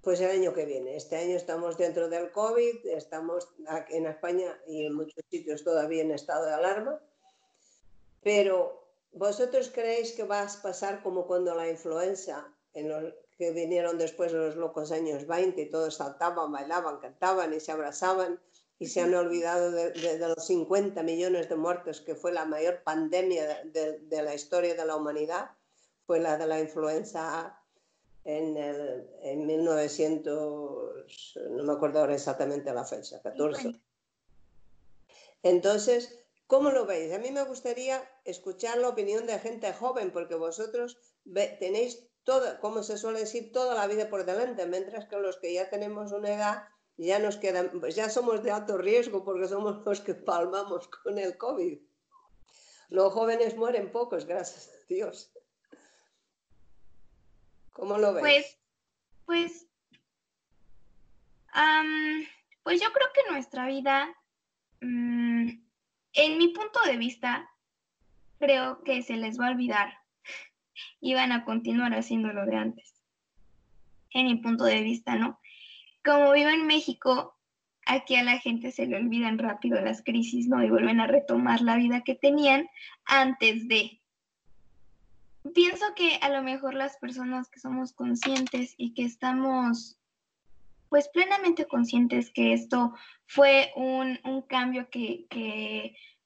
[0.01, 0.95] pues el año que viene.
[0.95, 3.49] Este año estamos dentro del COVID, estamos
[3.89, 6.99] en España y en muchos sitios todavía en estado de alarma,
[8.21, 13.97] pero ¿vosotros creéis que va a pasar como cuando la influenza, en los que vinieron
[13.97, 18.39] después de los locos años 20 y todos saltaban, bailaban, cantaban y se abrazaban
[18.79, 23.63] y se han olvidado de, los 50 millones de muertos que fue la mayor pandemia
[23.65, 25.51] de, de la historia de la humanidad?
[26.07, 27.59] Fue la de la influenza
[28.23, 33.79] en, el, en 1900, no me acuerdo ahora exactamente la fecha, 14.
[35.43, 37.13] Entonces, ¿cómo lo veis?
[37.13, 40.97] A mí me gustaría escuchar la opinión de gente joven, porque vosotros
[41.59, 45.53] tenéis toda, como se suele decir, toda la vida por delante, mientras que los que
[45.53, 46.63] ya tenemos una edad
[47.05, 51.17] ya nos quedan, pues ya somos de alto riesgo porque somos los que palmamos con
[51.17, 51.79] el COVID.
[52.89, 55.31] Los jóvenes mueren pocos, gracias a Dios.
[57.71, 58.21] ¿Cómo lo ves?
[58.21, 58.57] Pues,
[59.25, 59.67] pues,
[62.63, 64.13] pues yo creo que nuestra vida,
[64.81, 65.49] mm,
[66.13, 67.49] en mi punto de vista,
[68.39, 69.93] creo que se les va a olvidar
[70.99, 72.95] y van a continuar haciendo lo de antes.
[74.11, 75.39] En mi punto de vista, ¿no?
[76.03, 77.35] Como vivo en México,
[77.85, 80.63] aquí a la gente se le olvidan rápido las crisis, ¿no?
[80.63, 82.67] Y vuelven a retomar la vida que tenían
[83.05, 83.99] antes de
[85.53, 89.97] pienso que a lo mejor las personas que somos conscientes y que estamos
[90.89, 92.93] pues plenamente conscientes que esto
[93.27, 95.27] fue un, cambio que,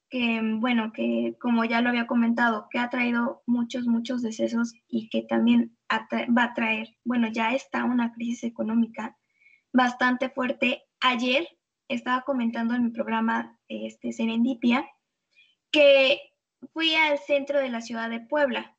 [0.09, 5.09] que, bueno, que como ya lo había comentado, que ha traído muchos, muchos decesos y
[5.09, 9.17] que también va a traer, bueno, ya está una crisis económica
[9.73, 10.83] bastante fuerte.
[11.01, 11.47] Ayer
[11.89, 14.87] estaba comentando en mi programa este, Serendipia
[15.71, 16.21] que
[16.71, 18.75] fui al centro de la ciudad de Puebla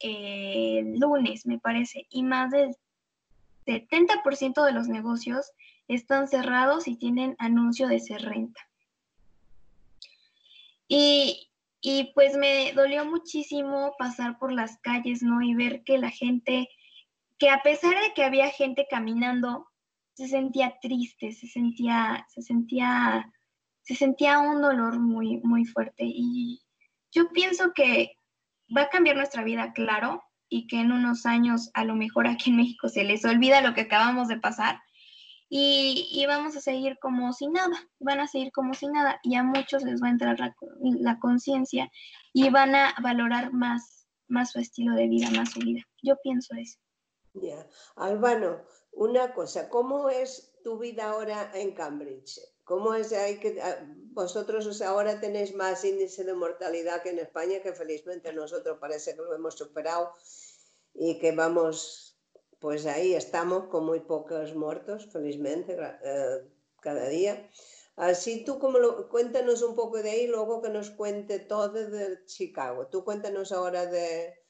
[0.00, 2.76] el lunes, me parece, y más del
[3.66, 5.52] 70% de los negocios
[5.88, 8.60] están cerrados y tienen anuncio de ser renta.
[10.88, 11.48] Y,
[11.80, 15.40] y, pues me dolió muchísimo pasar por las calles, ¿no?
[15.40, 16.68] Y ver que la gente,
[17.38, 19.66] que a pesar de que había gente caminando,
[20.14, 23.30] se sentía triste, se sentía, se sentía,
[23.82, 26.04] se sentía un dolor muy, muy fuerte.
[26.06, 26.62] Y
[27.10, 28.16] yo pienso que
[28.74, 32.50] va a cambiar nuestra vida, claro, y que en unos años a lo mejor aquí
[32.50, 34.80] en México se les olvida lo que acabamos de pasar
[35.48, 39.42] y, vamos a seguir como si nada, van a seguir como si nada y a
[39.42, 41.90] muchos les va a entrar la, conciencia
[42.32, 45.82] y van a valorar más, más su estilo de vida, más su vida.
[46.02, 46.78] Yo pienso eso.
[47.34, 48.62] Ya, Albano,
[48.96, 52.40] una cosa, ¿cómo es tu vida ahora en Cambridge?
[52.64, 57.60] ¿Cómo es ahí que ah, vosotros ahora tenéis más índice de mortalidad que en España,
[57.62, 60.12] que felizmente nosotros parece que lo hemos superado
[60.94, 62.18] y que vamos,
[62.60, 66.48] pues ahí estamos con muy pocos muertos, felizmente, eh,
[66.80, 67.50] cada día.
[67.96, 72.24] Así tú como lo, cuéntanos un poco de ahí, luego que nos cuente todo de
[72.24, 72.86] Chicago.
[72.86, 74.43] Tú cuéntanos ahora de,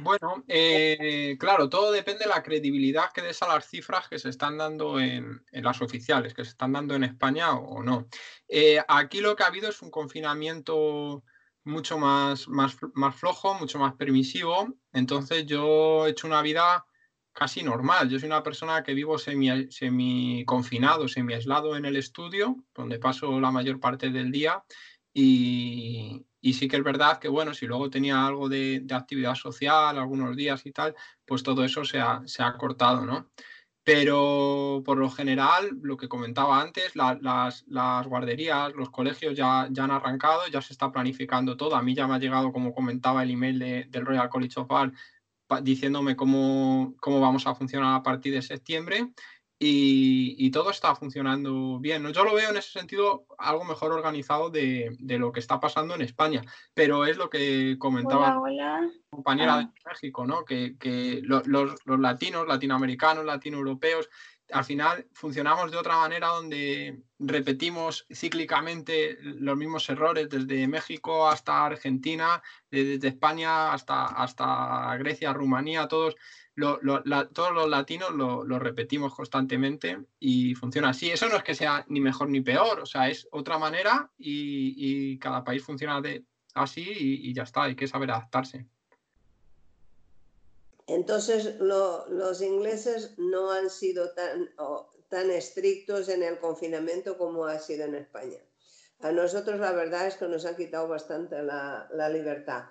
[0.00, 4.28] bueno, eh, claro, todo depende de la credibilidad que des a las cifras que se
[4.28, 8.08] están dando en, las oficiales, que se están dando en España o, no.
[8.48, 11.22] Eh, aquí lo que ha habido es un confinamiento
[11.64, 14.74] mucho más, más, más flojo, mucho más permisivo.
[14.92, 16.84] Entonces yo he hecho una vida
[17.32, 18.08] casi normal.
[18.08, 22.98] Yo soy una persona que vivo semi, semi confinado, semi aislado en el estudio, donde
[22.98, 24.62] paso la mayor parte del día
[25.12, 30.36] y, sí que es verdad que, bueno, si luego tenía algo de, actividad social, algunos
[30.36, 30.94] días y tal,
[31.26, 33.30] pues todo eso se ha, cortado, ¿no?
[33.84, 37.64] Pero por lo general, lo que comentaba antes, las,
[38.06, 41.74] guarderías, los colegios ya, ya han arrancado, ya se está planificando todo.
[41.74, 43.58] A mí ya me ha llegado, como comentaba, el email
[43.90, 44.94] del Royal College of Art
[45.62, 49.08] diciéndome cómo, cómo vamos a funcionar a partir de septiembre
[49.60, 52.06] y, todo está funcionando bien.
[52.12, 56.02] Yo lo veo en ese sentido algo mejor organizado de, lo que está pasando en
[56.02, 56.42] España,
[56.74, 59.58] pero es lo que comentaba la compañera ah.
[59.58, 60.44] de México, ¿no?
[60.44, 61.46] que, los,
[61.86, 64.08] latinos, latinoamericanos, latinoeuropeos,
[64.50, 71.66] al final funcionamos de otra manera donde repetimos cíclicamente los mismos errores desde México hasta
[71.66, 76.16] Argentina, desde España hasta, hasta Grecia, Rumanía, todos
[76.58, 81.10] todos los latinos lo, repetimos constantemente y funciona así.
[81.10, 85.18] Eso no es que sea ni mejor ni peor, o sea, es otra manera y,
[85.18, 88.66] cada país funciona de, así y, ya está, hay que saber adaptarse.
[90.86, 94.50] Entonces los ingleses no han sido tan,
[95.08, 98.38] tan estrictos en el confinamiento como ha sido en España.
[99.00, 102.64] A nosotros la verdad es que nos han quitado bastante la, la libertad.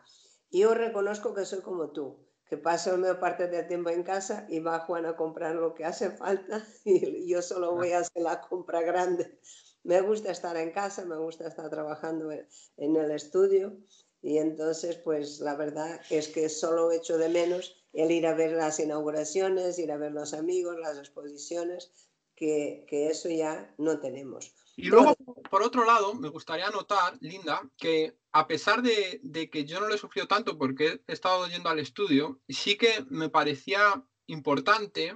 [0.51, 4.45] Yo reconozco que soy como tú, que paso la mayor parte del tiempo en casa
[4.49, 8.23] y va Juan a comprar lo que hace falta y yo solo voy a hacer
[8.23, 9.39] la compra grande.
[9.83, 13.77] Me gusta estar en casa, me gusta estar trabajando en el estudio
[14.21, 18.51] y entonces pues la verdad es que solo echo de menos el ir a ver
[18.51, 21.91] las inauguraciones, ir a ver los amigos, las exposiciones,
[22.35, 24.53] que, que eso ya no tenemos.
[24.79, 25.15] Y luego,
[25.49, 29.95] por otro lado, me gustaría notar, Linda, que a pesar de, que yo no lo
[29.95, 35.15] he sufrido tanto porque he estado yendo al estudio, sí que me parecía importante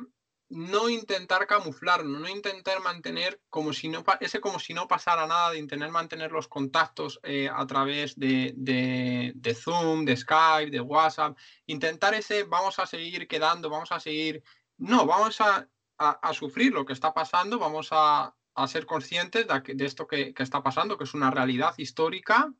[0.49, 5.51] no intentar camuflarlo, no intentar mantener como si no, ese como si no pasara nada,
[5.51, 11.37] de intentar mantener los contactos eh, a través de, de, Zoom, de Skype, de WhatsApp,
[11.67, 14.43] intentar ese vamos a seguir quedando, vamos a seguir,
[14.77, 19.85] no, vamos a, a sufrir lo que está pasando, vamos a, a ser conscientes de,
[19.85, 22.53] esto que, está pasando, que es una realidad histórica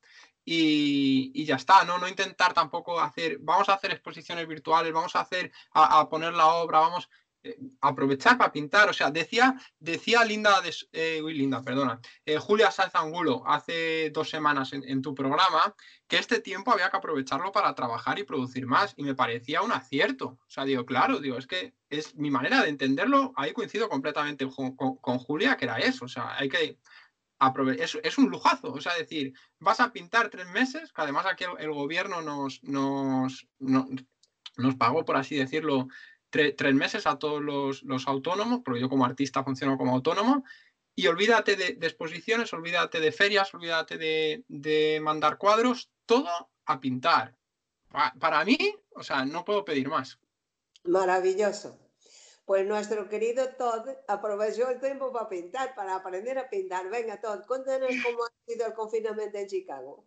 [0.44, 1.98] y, ya está, ¿no?
[1.98, 6.48] No intentar tampoco hacer, vamos a hacer exposiciones virtuales, vamos a hacer, a poner la
[6.48, 7.10] obra, vamos,
[7.44, 8.89] eh, aprovechar para pintar.
[8.89, 10.62] O sea, decía, decía Linda,
[10.92, 15.74] eh, Linda, perdona, eh, Julia Sáenz Angulo hace dos semanas en, tu programa
[16.08, 19.72] que este tiempo había que aprovecharlo para trabajar y producir más y me parecía un
[19.72, 20.38] acierto.
[20.46, 24.48] O sea, digo, claro, digo, es que es mi manera de entenderlo, ahí coincido completamente
[24.48, 26.06] con, Julia, que era eso.
[26.06, 26.78] O sea, hay que
[27.39, 28.72] aprovechar, es, un lujazo.
[28.72, 33.48] O sea, decir, vas a pintar tres meses, que además aquí el, gobierno nos, nos,
[33.60, 35.88] nos pagó, por así decirlo,
[36.32, 40.44] tres meses a todos los, autónomos, porque yo como artista funciono como autónomo,
[40.96, 47.36] y olvídate de, exposiciones, olvídate de ferias, olvídate de, mandar cuadros, todo a pintar.
[48.20, 48.58] Para, mí,
[48.96, 50.20] o sea, no puedo pedir más.
[50.84, 51.78] Maravilloso.
[52.46, 56.90] Pues nuestro querido Todd aprovechó el tiempo para pintar, para aprender a pintar.
[56.90, 60.06] Venga, Todd, cuéntanos cómo ha sido el confinamiento en Chicago.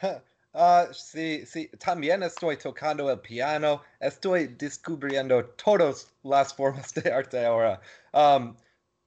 [0.52, 7.44] Uh, sí, sí, también estoy tocando el piano, estoy descubriendo todas las formas de arte
[7.46, 7.80] ahora.
[8.12, 8.56] Um,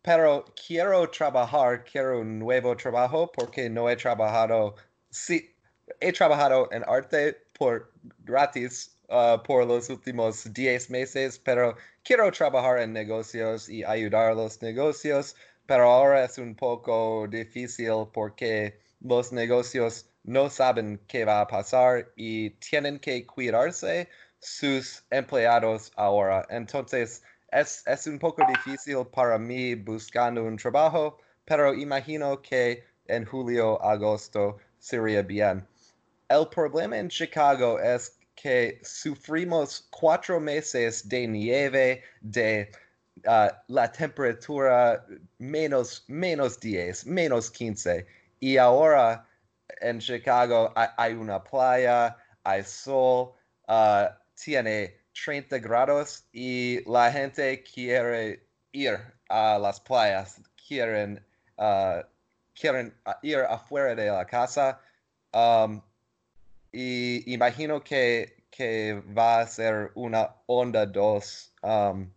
[0.01, 4.75] pero quiero trabajar, quiero un nuevo trabajo porque no he trabajado,
[5.09, 5.53] sí,
[5.99, 12.79] he trabajado en arte por gratis uh, por los últimos 10 meses, pero quiero trabajar
[12.79, 15.35] en negocios y ayudar a los negocios,
[15.65, 22.11] pero ahora es un poco difícil porque los negocios no saben qué va a pasar
[22.15, 24.09] y tienen que cuidarse
[24.39, 26.45] sus empleados ahora.
[26.49, 33.81] Entonces, es, un poco difícil para mí buscando un trabajo, pero imagino que en julio,
[33.83, 35.65] agosto sería bien.
[36.29, 42.71] El problema en Chicago es que sufrimos cuatro meses de nieve, de
[43.25, 45.05] uh, la temperatura
[45.37, 48.05] menos, menos 10, menos 15,
[48.39, 49.27] y ahora
[49.81, 53.33] en Chicago hay, una playa, hay sol,
[53.67, 54.05] uh,
[54.35, 58.99] tiene 30 grados y la gente quiere ir
[59.29, 61.23] a las playas, quieren,
[61.57, 62.01] uh,
[62.59, 64.79] quieren ir afuera de la casa.
[65.33, 65.81] Um,
[66.71, 68.41] y imagino que,
[69.17, 72.07] va a ser una onda 2 um,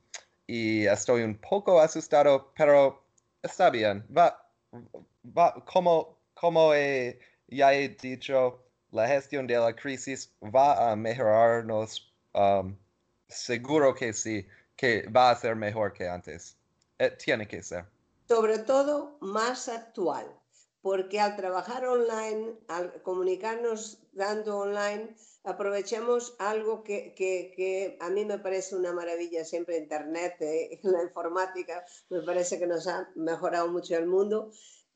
[0.46, 3.02] y estoy un poco asustado, pero
[3.42, 4.04] está bien.
[4.14, 4.38] Va,
[5.24, 6.74] va como, como
[7.48, 12.12] ya he dicho, la gestión de la crisis va a mejorarnos.
[12.34, 12.76] Um,
[13.28, 16.56] seguro que sí, que va a ser mejor que antes.
[16.98, 17.84] Eh, tiene que ser.
[18.28, 20.26] Sobre todo más actual,
[20.82, 28.24] porque al trabajar online, al comunicarnos dando online, aprovechamos algo que, que, que, a mí
[28.24, 33.68] me parece una maravilla siempre Internet, eh, la informática, me parece que nos ha mejorado
[33.68, 34.50] mucho el mundo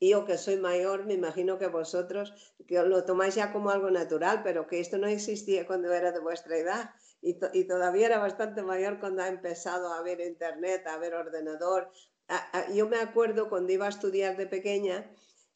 [0.09, 2.33] yo que soy mayor, me imagino que vosotros
[2.67, 6.19] que lo tomáis ya como algo natural, pero que esto no existía cuando era de
[6.19, 6.91] vuestra edad
[7.21, 7.35] y,
[7.65, 11.91] todavía era bastante mayor cuando ha empezado a ver internet, a ver ordenador.
[12.73, 15.09] yo me acuerdo cuando iba a estudiar de pequeña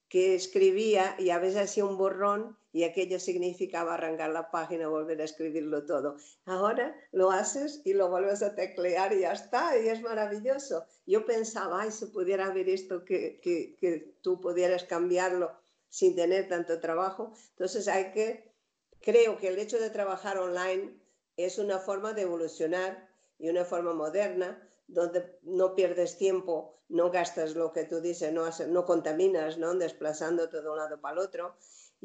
[0.10, 5.22] que escribía y a veces hacía un borrón y aquello significaba arrancar la página, volver
[5.22, 6.18] a escribirlo todo.
[6.44, 10.86] Ahora lo haces y lo vuelves a teclear y ya está, y es maravilloso.
[11.06, 15.54] Yo pensaba, ay, si pudiera ver esto, que, que, que tú pudieras cambiarlo
[15.88, 17.32] sin tener tanto trabajo.
[17.52, 18.52] Entonces hay que,
[19.00, 21.00] creo que el hecho de trabajar online
[21.38, 23.08] es una forma de evolucionar
[23.40, 28.50] y una forma moderna donde no pierdes tiempo, no gastas lo que tú dices, no,
[28.68, 29.74] no contaminas, ¿no?
[29.76, 31.56] desplazándote de un lado para el otro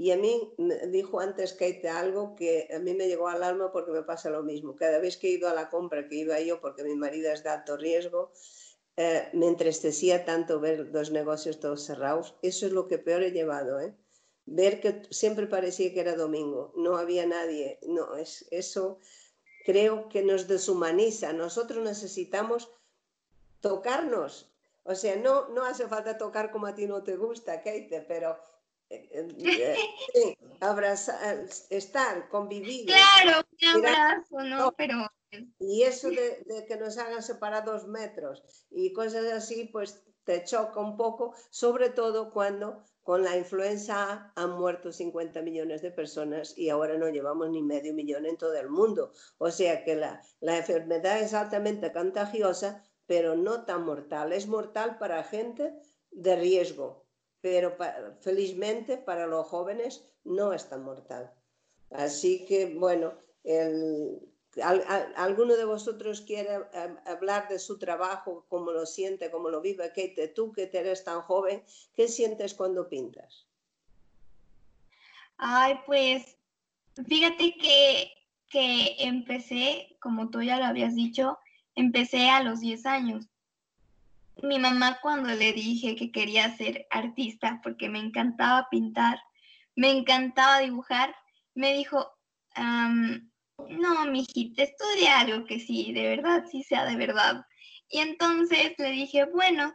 [0.01, 3.71] Y a mí me dijo antes Kate algo que a mí me llegó al alma
[3.71, 4.75] porque me pasa lo mismo.
[4.75, 7.43] Cada vez que he ido a la compra, que iba yo porque mi marido es
[7.43, 8.33] de alto riesgo,
[8.97, 12.35] eh, me entristecía tanto ver los negocios todos cerrados.
[12.41, 13.95] Eso es lo que peor he llevado, ¿eh?
[14.47, 17.79] Ver que siempre parecía que era domingo, no había nadie.
[17.87, 19.01] No, es, eso
[19.67, 21.35] creo que nos deshumaniza.
[21.35, 22.71] Nosotros necesitamos
[23.61, 24.51] tocarnos.
[24.83, 28.39] O sea, no, no hace falta tocar como a ti no te gusta, Kate, pero
[28.91, 29.77] eh, eh,
[30.13, 32.87] sí, abrazar, estar, convivir.
[32.87, 34.73] Claro, un abrazo, ¿no?
[34.77, 34.97] Pero...
[35.61, 40.43] Y eso de, de, que nos hagan separar dos metros y cosas así, pues te
[40.43, 46.57] choca un poco, sobre todo cuando con la influenza han muerto 50 millones de personas
[46.59, 49.13] y ahora no llevamos ni medio millón en todo el mundo.
[49.39, 54.33] O sea que la, la enfermedad es altamente contagiosa, pero no tan mortal.
[54.33, 55.75] Es mortal para gente
[56.11, 57.07] de riesgo,
[57.41, 57.77] pero
[58.21, 61.33] felizmente para los jóvenes no es tan mortal.
[61.91, 63.13] Así que, bueno,
[65.17, 69.89] ¿Alguno de vosotros quiere em, hablar de su trabajo, cómo lo siente, cómo lo vive?
[69.89, 71.63] Kate, tú que eres tan joven,
[71.95, 73.47] ¿qué sientes cuando pintas?
[75.37, 76.37] Ay, pues
[77.07, 78.13] fíjate que,
[78.49, 81.39] que empecé, como tú ya lo habías dicho,
[81.77, 83.30] empecé a los 10 años.
[84.43, 89.21] Mi mamá cuando le dije que quería ser artista porque me encantaba pintar,
[89.77, 91.15] me encantaba dibujar,
[91.55, 92.11] me dijo,
[92.57, 97.45] no, mijita, estudia algo que sí, de verdad, sí sea de verdad.
[97.89, 99.73] Y entonces le dije, bueno,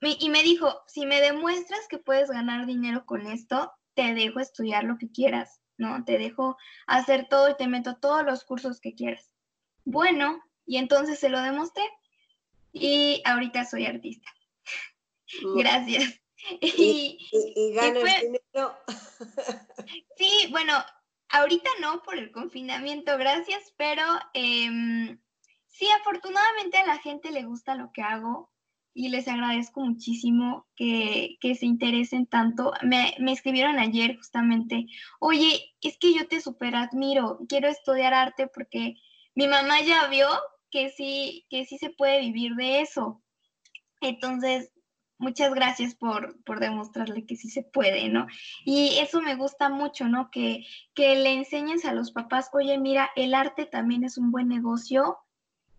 [0.00, 4.84] y me dijo, si me demuestras que puedes ganar dinero con esto, te dejo estudiar
[4.84, 6.04] lo que quieras, ¿no?
[6.04, 9.30] Te dejo hacer todo y te meto todos los cursos que quieras.
[9.84, 11.82] Bueno, y entonces se lo demostré
[12.72, 14.28] y ahorita soy artista.
[15.56, 16.20] Gracias.
[16.60, 17.18] Y,
[17.56, 18.76] y, ganas dinero.
[20.16, 20.74] sí, bueno,
[21.32, 24.02] Ahorita no por el confinamiento, gracias, pero
[24.34, 25.16] em,
[25.68, 28.50] sí, afortunadamente a la gente le gusta lo que hago
[28.92, 32.72] y les agradezco muchísimo que, se interesen tanto.
[32.82, 34.86] Me, escribieron ayer justamente,
[35.20, 38.96] oye, es que yo te super admiro, quiero estudiar arte porque
[39.36, 40.26] mi mamá ya vio
[40.70, 43.22] que sí, que sí se puede vivir de eso.
[44.00, 44.72] Entonces,
[45.20, 48.26] muchas gracias por, por, demostrarle que sí se puede, ¿no?
[48.64, 50.30] Y eso me gusta mucho, ¿no?
[50.30, 50.64] Que,
[50.94, 55.18] que le enseñes a los papás, oye, mira, el arte también es un buen negocio,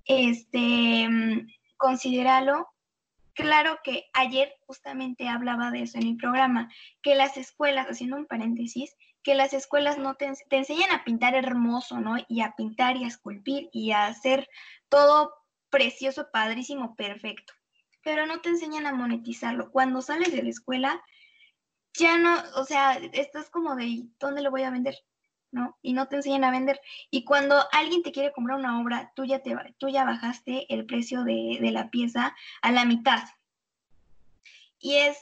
[0.05, 1.09] este,
[1.77, 2.67] considéralo.
[3.33, 6.69] Claro que ayer justamente hablaba de eso en mi programa,
[7.01, 11.33] que las escuelas, haciendo un paréntesis, que las escuelas no te, te enseñan a pintar
[11.33, 12.15] hermoso, ¿no?
[12.27, 14.47] Y a pintar y a esculpir y a hacer
[14.91, 15.33] todo
[15.71, 17.53] precioso, padrísimo, perfecto
[18.03, 19.71] pero no te enseñan a monetizarlo.
[19.71, 21.03] Cuando sales de la escuela,
[21.93, 24.95] ya no, o sea, estás como de, ¿dónde lo voy a vender?
[25.51, 25.77] ¿No?
[25.81, 26.79] Y no te enseñan a vender.
[27.09, 30.85] Y cuando alguien te quiere comprar una obra, tú ya, te, tú ya bajaste el
[30.85, 33.23] precio de, de la pieza a la mitad.
[34.79, 35.17] Y es,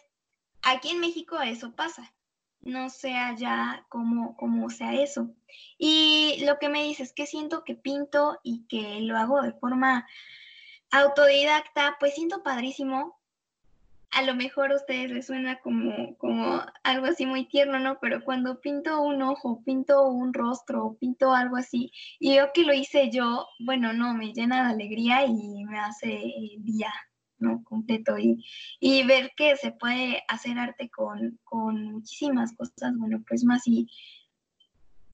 [0.62, 2.14] aquí en México eso pasa.
[2.62, 5.32] No sé allá cómo, cómo sea eso.
[5.78, 9.54] Y lo que me dices es que siento que pinto y que lo hago de
[9.54, 10.06] forma
[10.92, 13.18] autodidacta, pues siento padrísimo.
[14.12, 18.00] A lo mejor a ustedes les suena como, como algo así muy tierno, ¿no?
[18.00, 22.74] Pero cuando pinto un ojo, pinto un rostro, pinto algo así, y veo que lo
[22.74, 26.92] hice yo, bueno, no, me llena de alegría y me hace día,
[27.40, 27.64] ¿no?
[27.64, 28.18] Completo.
[28.18, 28.46] Y,
[28.80, 33.88] y ver que se puede hacer arte con, con muchísimas cosas, bueno, pues más y,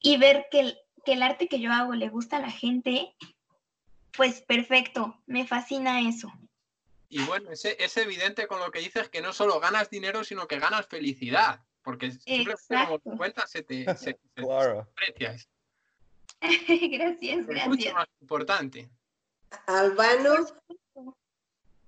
[0.02, 3.16] y ver que que el arte que yo hago le gusta a la gente,
[4.12, 6.34] pues perfecto, me fascina eso.
[7.08, 10.60] Y bueno, es, evidente con lo que dices que no solo ganas dinero, sino que
[10.60, 14.90] ganas felicidad, porque siempre como cuentas se te, se, claro.
[14.98, 15.48] gracias,
[16.90, 17.48] gracias.
[17.48, 18.90] Es mucho más importante.
[19.68, 20.34] Albano,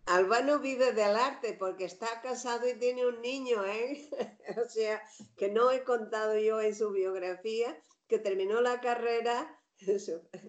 [0.08, 4.10] Albano vive del arte porque está casado y tiene un niño, ¿eh?
[4.66, 5.02] o sea,
[5.36, 7.78] que no he contado yo en su biografía
[8.08, 9.54] que terminó la carrera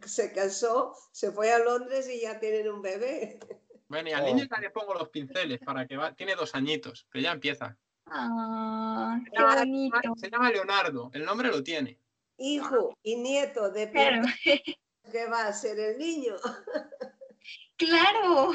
[0.07, 3.39] se, casó, se fue a Londres y ya tienen un bebé.
[3.89, 7.07] Bueno, y al niño ya le pongo los pinceles para que va, tiene dos añitos,
[7.11, 7.77] pero ya empieza.
[8.07, 10.15] Ah, qué bonito.
[10.17, 11.99] Se llama Leonardo, el nombre lo tiene.
[12.39, 14.23] Hijo y nieto de Pedro.
[15.11, 16.37] ¿Qué va a ser el niño?
[17.77, 18.53] claro.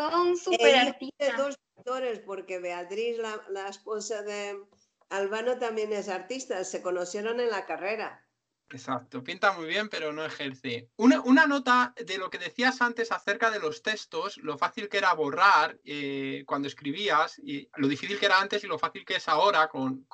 [0.00, 1.36] Todo un super artista.
[1.36, 4.58] dos actores, porque Beatriz, la, la esposa de
[5.10, 6.64] Albano, también es artista.
[6.64, 8.24] Se conocieron en la carrera.
[8.72, 10.88] Exacto, pinta muy bien, pero no ejerce.
[10.96, 15.12] Una, nota de lo que decías antes acerca de los textos, lo fácil que era
[15.12, 19.28] borrar eh, cuando escribías, y lo difícil que era antes y lo fácil que es
[19.28, 20.06] ahora con,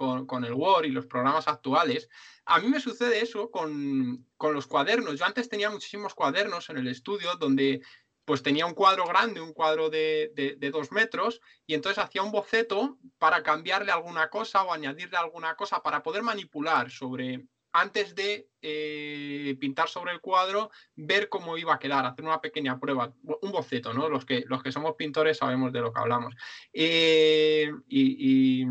[0.44, 2.08] el Word y los programas actuales.
[2.46, 5.18] A mí me sucede eso con, los cuadernos.
[5.18, 7.82] Yo antes tenía muchísimos cuadernos en el estudio donde
[8.26, 12.32] pues tenía un cuadro grande, un cuadro de, de, dos metros, y entonces hacía un
[12.32, 18.50] boceto para cambiarle alguna cosa o añadirle alguna cosa para poder manipular sobre, antes de
[18.60, 23.52] eh, pintar sobre el cuadro, ver cómo iba a quedar, hacer una pequeña prueba, un
[23.52, 24.08] boceto, ¿no?
[24.08, 26.34] Los que, los que somos pintores sabemos de lo que hablamos.
[26.72, 28.66] Eh, y,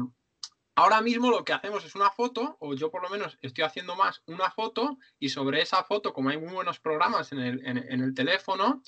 [0.75, 3.95] ahora mismo lo que hacemos es una foto, o yo por lo menos estoy haciendo
[3.95, 8.01] más una foto, y sobre esa foto, como hay muy buenos programas en el, en
[8.01, 8.81] el teléfono,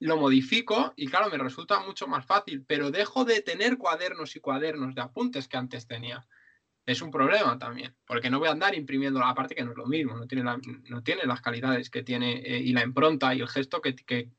[0.00, 4.40] lo modifico y claro, me resulta mucho más fácil, pero dejo de tener cuadernos y
[4.40, 6.26] cuadernos de apuntes que antes tenía
[6.88, 9.76] es un problema también, porque no voy a andar imprimiendo la parte que no es
[9.76, 10.50] lo mismo, no tiene,
[10.88, 14.30] no tiene las calidades que tiene eh, y la impronta y el gesto que,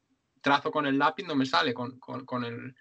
[0.41, 1.99] trazo con el lápiz no me sale con,
[2.43, 2.75] el,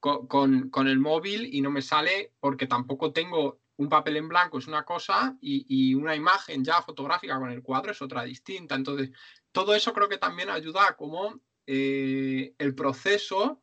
[0.00, 4.66] con, el móvil y no me sale porque tampoco tengo un papel en blanco, es
[4.66, 8.74] una cosa, y, una imagen ya fotográfica con el cuadro es otra distinta.
[8.74, 9.12] Entonces,
[9.50, 13.60] todo eso creo que también ayuda a cómo eh, el proceso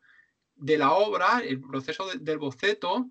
[0.55, 3.09] de la obra, el proceso del boceto,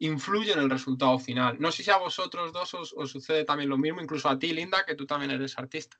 [0.00, 1.56] influye en el resultado final.
[1.60, 4.84] No sé si a vosotros dos os, sucede también lo mismo, incluso a ti, Linda,
[4.86, 5.98] que tú también eres artista.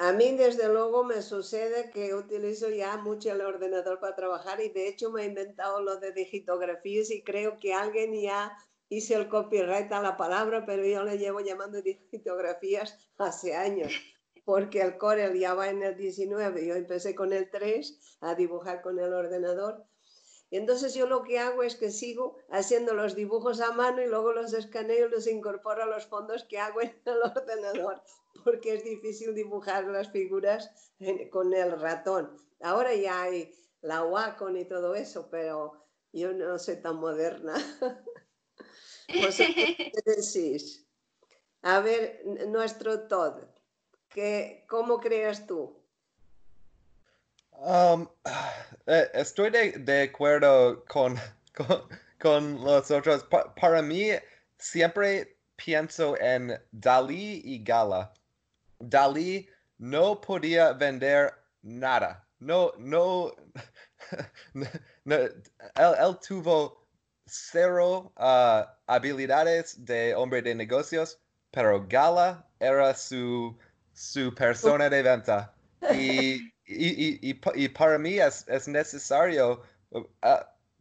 [0.00, 4.68] A, mí, desde luego, me sucede que utilizo ya mucho el ordenador para trabajar y
[4.70, 8.56] de hecho me he inventado lo de digitografías y creo que alguien ya
[8.88, 13.92] hizo el copyright a la palabra, pero yo le llevo llamando digitografías hace años,
[14.46, 18.80] porque el Corel ya va en el 19, yo empecé con el 3 a dibujar
[18.80, 19.84] con el ordenador
[20.48, 24.06] y entonces yo lo que hago es que sigo haciendo los dibujos a mano y
[24.06, 28.00] luego los escaneo y los incorporo a los fondos que hago en el ordenador,
[28.44, 30.70] porque es difícil dibujar las figuras
[31.30, 32.36] con el ratón.
[32.60, 37.54] Ahora ya hay la Wacom y todo eso, pero yo no soy tan moderna.
[39.08, 40.88] ¿qué decís?
[41.62, 43.42] A ver, nuestro Todd,
[44.66, 45.76] ¿cómo creas tú?
[47.52, 48.08] Um,
[48.86, 51.18] eh, estoy de, acuerdo con,
[52.20, 53.26] con, los otros.
[53.60, 54.10] para mí,
[54.58, 58.12] siempre pienso en Dalí y Gala.
[58.78, 59.48] Dalí
[59.78, 62.26] no podía vender nada.
[62.38, 63.32] No, no,
[64.54, 66.86] él, tuvo
[67.26, 71.18] cero uh, habilidades de hombre de negocios,
[71.50, 73.58] pero Gala era su,
[73.96, 75.52] su persona de venta.
[75.92, 80.04] Y y, para mí es, es necesario, uh,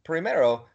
[0.04, 0.68] primero,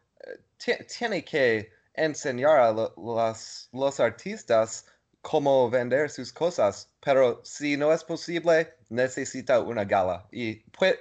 [0.98, 4.86] tiene que enseñar a los, los artistas
[5.22, 10.26] cómo vender sus cosas, pero si no es posible, necesita una gala.
[10.32, 10.56] Y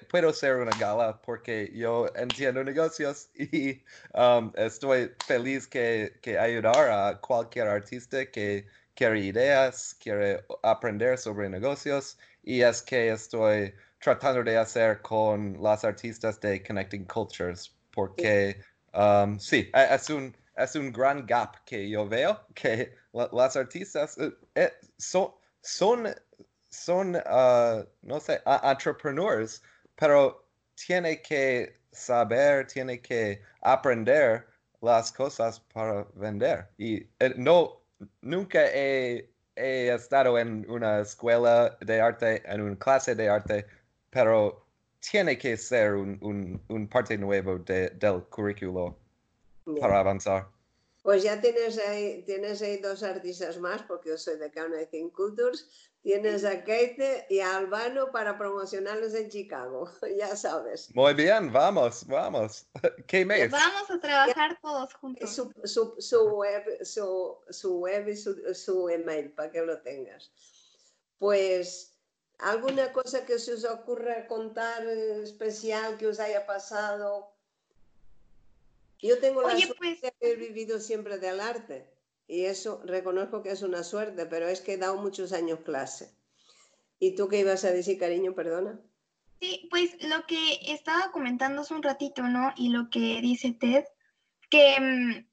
[0.10, 3.82] puedo ser una gala porque yo entiendo negocios y
[4.14, 8.68] um, estoy feliz que, que ayudar a cualquier artista que
[9.00, 15.86] quiere ideas, quiere aprender sobre negocios y es que estoy tratando de hacer con las
[15.86, 18.62] artistas de Connecting Cultures, porque
[18.94, 24.18] um, sí, e, es un, es un gran gap que yo veo, que las artistas
[24.18, 25.32] eh, eh, son,
[25.62, 26.14] son,
[26.68, 29.62] son uh, no sé, entrepreneurs,
[29.96, 30.44] pero
[30.76, 34.46] tiene que saber, tiene que aprender
[34.82, 36.68] las cosas para vender.
[36.78, 37.79] Y eh, no,
[38.22, 43.66] nunca he, he estado en una escuela de arte, en una clase de arte,
[44.10, 44.66] pero
[45.00, 48.98] tiene que ser un, un, parte nuevo de, del currículo
[49.80, 50.48] para avanzar.
[51.02, 55.89] Pues ya tienes ahí, tienes ahí dos artistas más, porque yo soy de Connecting Cultures.
[56.02, 60.96] Tienes a Kate y a Albano para promocionarlos en Chicago, ya sabes.
[60.96, 62.68] Muy bien, vamos, vamos.
[63.08, 63.52] ¿Qué mes?
[63.52, 65.30] Vamos a trabajar todos juntos.
[65.30, 70.32] Su, su, su web, su, su, web y su, su email para que lo tengas.
[71.18, 72.00] Pues
[72.40, 77.34] ¿Alguna cosa que se os ocurra contar especial que os haya pasado?
[79.00, 81.99] Yo tengo la suerte pues de haber vivido siempre del arte
[82.30, 86.14] y eso reconozco que es una suerte, pero es que he dado muchos años clase.
[87.00, 88.36] ¿Y tú qué ibas a decir, cariño?
[88.36, 88.80] Perdona.
[89.42, 92.54] Sí, pues lo que estaba comentando hace un ratito, ¿no?
[92.56, 93.86] Y lo que dice Ted,
[94.50, 95.26] que, mm,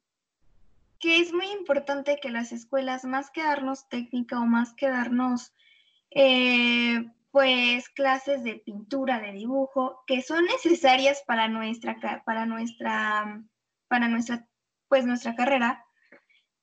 [0.99, 5.53] que es muy importante que las escuelas, más que darnos técnica o más que darnos
[6.12, 13.42] eh, pues clases de pintura, de dibujo, que son necesarias para nuestra, para nuestra,
[13.88, 14.49] para nuestra,
[14.88, 15.86] pues nuestra carrera.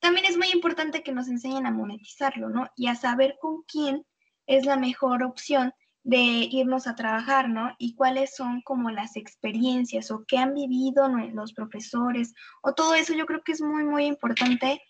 [0.03, 2.69] También es muy importante que nos enseñen a monetizarlo, ¿no?
[2.75, 4.05] Y a saber con quién
[4.45, 5.73] es la mejor opción
[6.03, 7.73] de irnos a trabajar, ¿no?
[7.79, 13.13] Y cuáles son como las experiencias o qué han vivido los profesores o todo eso
[13.13, 14.81] yo creo que es muy, muy importante.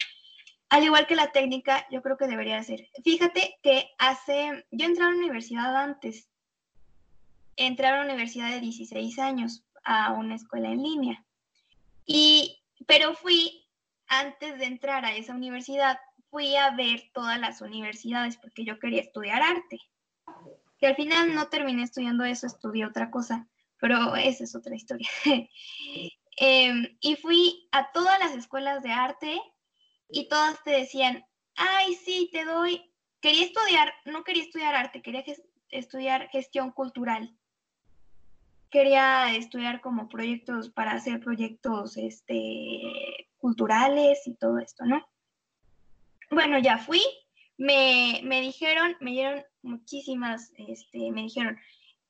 [0.70, 2.88] Al igual que la técnica, yo creo que debería ser.
[3.03, 6.28] Fíjate que hace, yo entré a la universidad antes,
[7.55, 11.24] entré a la universidad de 16 años, a una escuela en línea.
[12.07, 13.62] Y, pero fui,
[14.20, 15.97] antes de entrar a esa universidad,
[16.30, 19.80] fui a ver todas las universidades porque yo quería estudiar arte
[20.84, 23.47] que al final no terminé estudiando eso, estudié otra cosa,
[23.80, 25.07] pero esa es otra historia.
[26.36, 29.39] Em, y fui a todas las escuelas de arte
[30.09, 31.24] y todas te decían,
[31.55, 32.91] ay, sí, te doy,
[33.22, 35.24] quería estudiar, no quería estudiar arte, quería
[35.70, 37.38] estudiar gestión cultural.
[38.70, 45.06] Quería estudiar como proyectos para hacer proyectos este, culturales y todo esto, ¿no?
[46.32, 47.02] Bueno, ya fui,
[47.58, 51.60] me, me dijeron, me dieron muchísimas, este, me dijeron,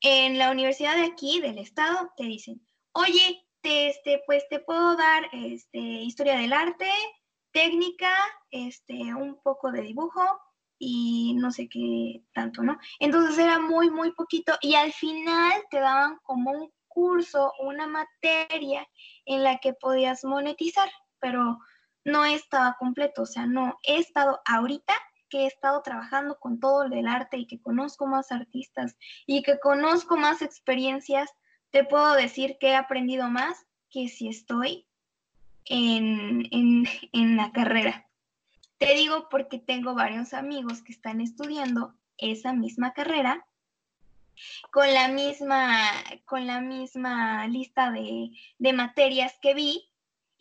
[0.02, 2.62] en la universidad de aquí, del estado, te dicen,
[2.92, 6.92] oye, te, este, pues te puedo dar este, historia del arte,
[7.52, 8.14] técnica,
[8.52, 10.22] este, un poco de dibujo
[10.78, 12.78] y no sé qué tanto, ¿no?
[13.00, 18.88] Entonces era muy, muy poquito y al final te daban como un curso, una materia
[19.26, 20.90] en la que podías monetizar,
[21.24, 21.58] pero
[22.04, 24.94] no estaba completo, o sea, no he estado ahorita
[25.30, 29.58] que he estado trabajando con todo el arte y que conozco más artistas y que
[29.60, 31.32] conozco más experiencias,
[31.72, 34.86] te puedo decir que he aprendido más que si estoy
[35.64, 38.10] en, en la carrera.
[38.78, 43.48] Te digo porque tengo varios amigos que están estudiando esa misma carrera
[44.72, 45.90] con la misma,
[46.26, 49.90] con la misma lista de, de, materias que vi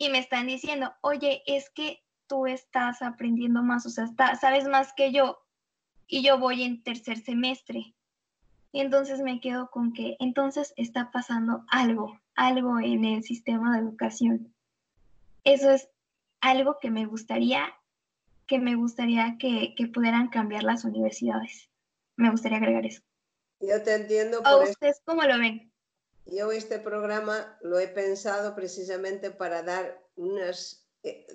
[0.02, 4.08] y me están diciendo, oye, es que tú estás aprendiendo más, o sea,
[4.40, 5.38] sabes más que yo
[6.08, 7.94] y yo voy en tercer semestre.
[8.72, 13.82] Y entonces me quedo con que entonces está pasando algo, algo en el sistema de
[13.82, 14.52] educación.
[15.44, 15.88] Eso es
[16.40, 17.72] algo que me gustaría,
[18.48, 21.70] que me gustaría que, pudieran cambiar las universidades.
[22.16, 23.02] Me gustaría agregar eso.
[23.60, 24.40] Yo te entiendo.
[24.44, 25.71] ¿A ustedes cómo lo ven?
[26.26, 31.26] Yo este programa lo he pensado precisamente para dar unas eh,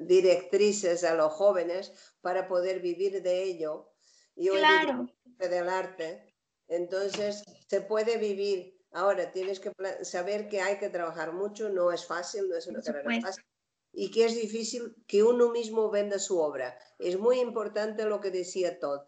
[0.00, 3.92] directrices a los jóvenes para poder vivir de ello.
[4.34, 5.08] Y hoy claro.
[5.38, 6.34] del arte.
[6.68, 8.78] Entonces, se puede vivir.
[8.92, 12.82] Ahora, tienes que saber que hay que trabajar mucho, no es fácil, no es una
[12.82, 13.44] carrera fácil.
[13.92, 16.78] Y que es difícil que uno mismo venda su obra.
[16.98, 19.00] Es muy importante lo que decía Todd.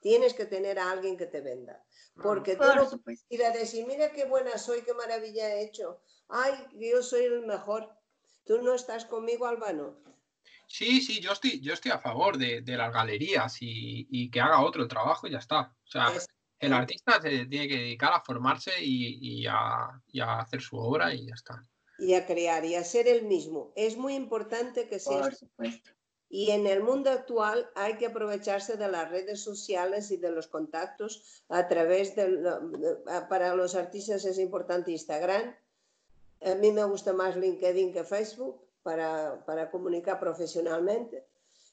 [0.00, 1.84] Tienes que tener a alguien que te venda.
[2.22, 6.00] Porque tú no puedes ir a decir, mira qué buena soy, qué maravilla he hecho.
[6.28, 7.90] Ay, yo soy el mejor.
[8.44, 9.96] ¿Tú no estás conmigo, Albano?
[10.66, 14.86] Sí, sí, yo estoy, yo estoy a favor de, las galerías y, que haga otro
[14.86, 15.74] trabajo y ya está.
[15.84, 16.12] O sea,
[16.60, 20.00] el artista se tiene que dedicar a formarse y, a,
[20.38, 21.62] hacer su obra y ya está.
[21.98, 23.72] Y a crear y a ser el mismo.
[23.76, 25.20] Es muy importante que sea.
[25.20, 25.90] Por supuesto.
[26.30, 30.46] Y en el mundo actual hay que aprovecharse de las redes sociales y de los
[30.46, 32.44] contactos a través de,
[33.28, 35.54] para los artistas es importante Instagram,
[36.42, 41.26] a mí me gusta más LinkedIn que Facebook para, comunicar profesionalmente.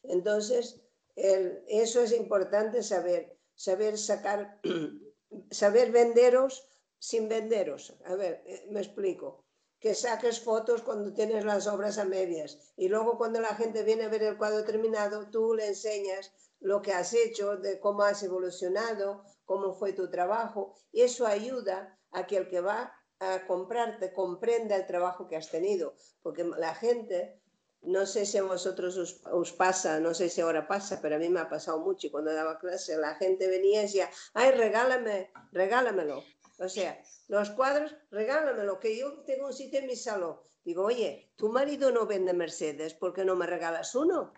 [0.04, 0.82] Entonces,
[1.16, 4.60] eso es importante saber, saber sacar,
[5.52, 6.68] saber venderos
[7.00, 7.96] sin venderos.
[8.06, 9.45] A ver, eh, me explico.
[9.86, 14.06] Que saques fotos cuando tienes las obras a medias y luego cuando la gente viene
[14.06, 18.24] a ver el cuadro terminado, tú le enseñas lo que has hecho, de cómo has
[18.24, 20.74] evolucionado, cómo fue tu trabajo.
[20.92, 25.52] Y eso ayuda a que el que va a comprarte comprenda el trabajo que has
[25.52, 27.40] tenido, porque la gente,
[27.84, 31.30] no sé si a vosotros os, pasa, no sé si ahora pasa, pero a mí
[31.30, 35.32] me ha pasado mucho y cuando daba clase la gente venía y decía, ay, regálame,
[35.52, 36.24] regálamelo.
[36.58, 40.40] O sea, los cuadros, regálamelo, que yo tengo un sitio en mi salón.
[40.64, 44.34] Digo, oye, tu marido no vende Mercedes, ¿por qué no me regalas uno?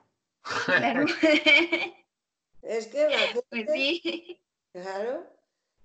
[0.66, 1.06] Claro.
[2.62, 3.46] es que la gente...
[3.50, 4.42] Pues sí.
[4.72, 5.26] Claro.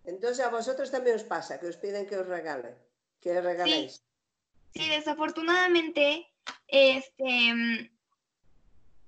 [0.04, 2.74] Entonces a vosotros también os pasa que os piden que os regalen,
[3.20, 4.02] que regaléis.
[4.74, 6.26] Sí, desafortunadamente,
[6.66, 7.90] este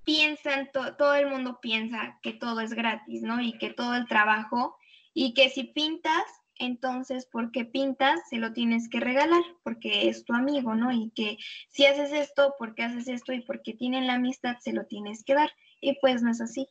[0.05, 3.41] piensan, todo el mundo piensa que todo es gratis, ¿no?
[3.41, 4.77] Y que todo el trabajo,
[5.13, 6.23] y que si pintas,
[6.57, 10.91] entonces porque pintas, se lo tienes que regalar, porque es tu amigo, ¿no?
[10.91, 11.37] Y que
[11.69, 15.33] si haces esto, porque haces esto y porque tienen la amistad, se lo tienes que
[15.33, 15.51] dar.
[15.81, 16.67] Y pues no es así.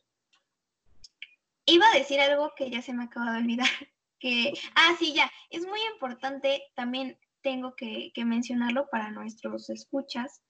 [1.65, 3.67] Iba a decir algo que ya se me acaba de olvidar
[4.19, 10.41] que, ah, sí, ya, es muy importante, también tengo que, mencionarlo para nuestros escuchas,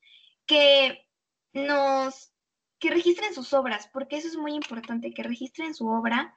[0.45, 1.05] que
[1.51, 2.31] nos,
[2.79, 6.33] que registren sus obras, porque eso es muy importante, que registren su obra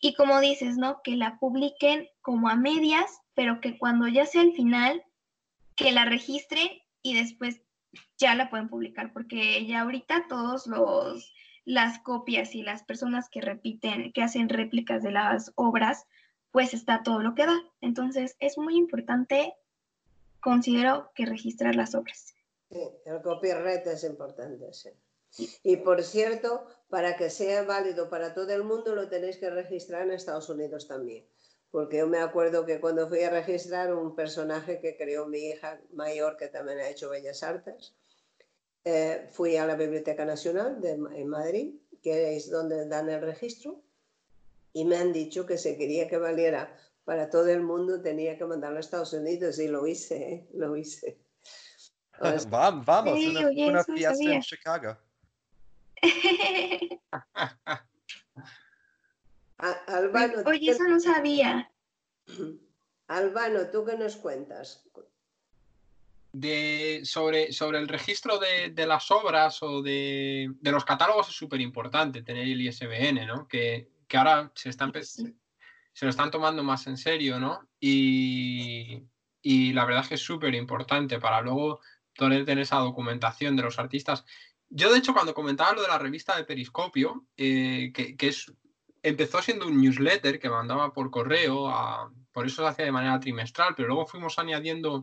[0.00, 1.02] y como dices, ¿no?
[1.02, 5.04] Que la publiquen como a medias, pero que cuando ya sea el final,
[5.76, 6.68] que la registren
[7.02, 7.60] y después
[8.18, 11.32] ya la pueden publicar, porque ya ahorita todos los
[11.64, 16.06] las copias y las personas que repiten, que hacen réplicas de las obras,
[16.50, 17.58] pues está todo lo que da.
[17.80, 19.54] Entonces es muy importante,
[20.40, 22.34] considero que registrar las obras.
[22.70, 24.90] Sí, el copyright es importante, sí.
[25.62, 30.02] Y por cierto, para que sea válido para todo el mundo, lo tenéis que registrar
[30.02, 31.24] en Estados Unidos también.
[31.70, 35.80] Porque yo me acuerdo que cuando fui a registrar un personaje que creó mi hija
[35.92, 37.94] mayor, que también ha hecho Bellas Artes,
[38.84, 43.82] eh, fui a la Biblioteca Nacional de, en Madrid, que es donde dan el registro,
[44.72, 48.44] y me han dicho que si quería que valiera para todo el mundo tenía que
[48.44, 50.48] mandarlo a Estados Unidos y lo hice, ¿eh?
[50.54, 51.18] lo hice.
[52.50, 54.96] Vamos, una, fiesta en Chicago.
[59.86, 61.70] Albano, Oye, eso no sabía.
[63.08, 64.86] Albano, ¿tú qué nos cuentas?
[66.32, 72.22] De, sobre, sobre el registro de, las obras o de, los catálogos es súper importante
[72.22, 73.48] tener el ISBN, ¿no?
[73.48, 75.34] Que, ahora se, están, se
[76.02, 77.68] lo están tomando más en serio, ¿no?
[77.80, 79.02] Y,
[79.42, 81.80] y la verdad es que es súper importante para luego
[82.16, 84.24] poder tener esa documentación de los artistas.
[84.70, 88.52] Yo, de hecho, cuando comentaba lo de la revista de Periscopio, eh, que, es,
[89.02, 91.68] empezó siendo un newsletter que mandaba por correo,
[92.32, 95.02] por eso se hacía de manera trimestral, pero luego fuimos añadiendo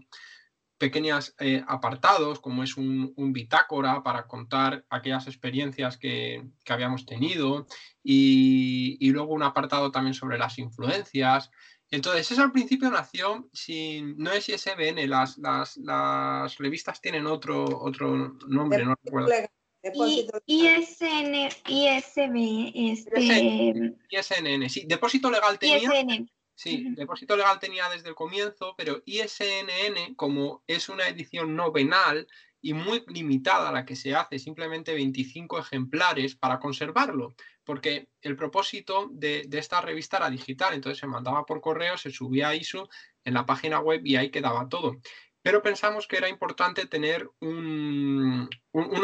[0.78, 7.68] pequeños eh, apartados, como es un, bitácora para contar aquellas experiencias que, habíamos tenido,
[8.02, 11.50] y, y, luego un apartado también sobre las influencias.
[11.90, 17.66] Entonces, eso al principio nació sin, no es ISBN, las, las, las revistas tienen otro,
[17.66, 19.30] otro nombre, no recuerdo.
[20.46, 23.94] ISN, ISB, este...
[24.10, 26.28] ISNN, sí, depósito legal tenía.
[26.56, 32.28] Sí, depósito legal tenía desde el comienzo, pero ISNN, como es una edición no venal
[32.62, 39.08] y muy limitada la que se hace, simplemente 25 ejemplares para conservarlo, porque el propósito
[39.12, 42.90] de, de, esta revista era digital, entonces se mandaba por correo, se subía a ISO
[43.24, 44.98] en la página web y ahí quedaba todo
[45.48, 48.50] pero pensamos que era importante tener un,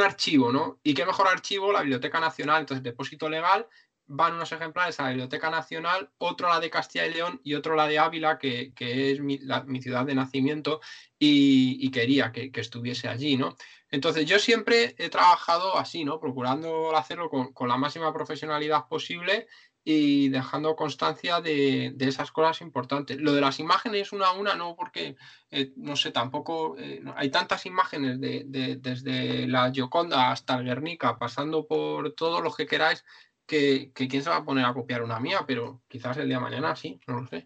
[0.03, 0.77] archivo, ¿no?
[0.83, 3.65] Y qué mejor archivo, la Biblioteca Nacional, entonces depósito legal,
[4.07, 7.53] van unos ejemplares a la Biblioteca Nacional, otro a la de Castilla y León y
[7.53, 9.37] otro a la de Ávila, que, es mi,
[9.81, 10.81] ciudad de nacimiento,
[11.17, 13.55] y, quería que, estuviese allí, ¿no?
[13.89, 16.19] Entonces yo siempre he trabajado así, ¿no?
[16.19, 19.47] Procurando hacerlo con, con la máxima profesionalidad posible
[19.83, 23.19] y dejando constancia de, esas cosas importantes.
[23.19, 25.15] Lo de las imágenes una a una, no, porque,
[25.51, 28.45] eh, no sé, tampoco eh, hay tantas imágenes de,
[28.79, 33.03] desde la Gioconda hasta el Guernica, pasando por todo lo que queráis,
[33.45, 36.37] que, que, quién se va a poner a copiar una mía, pero quizás el día
[36.37, 37.45] de mañana sí, no lo sé.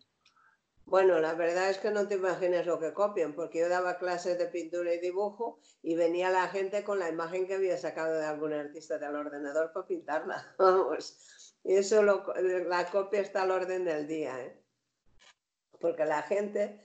[0.87, 4.37] Bueno, la verdad es que no te imaginas lo que copian, porque yo daba clases
[4.37, 8.25] de pintura y dibujo y venía la gente con la imagen que había sacado de
[8.25, 10.45] algún artista del ordenador para pintarla.
[10.57, 11.17] Vamos.
[11.67, 14.57] Eso la copia está al orden del día, ¿eh?
[15.81, 16.79] Porque la gente,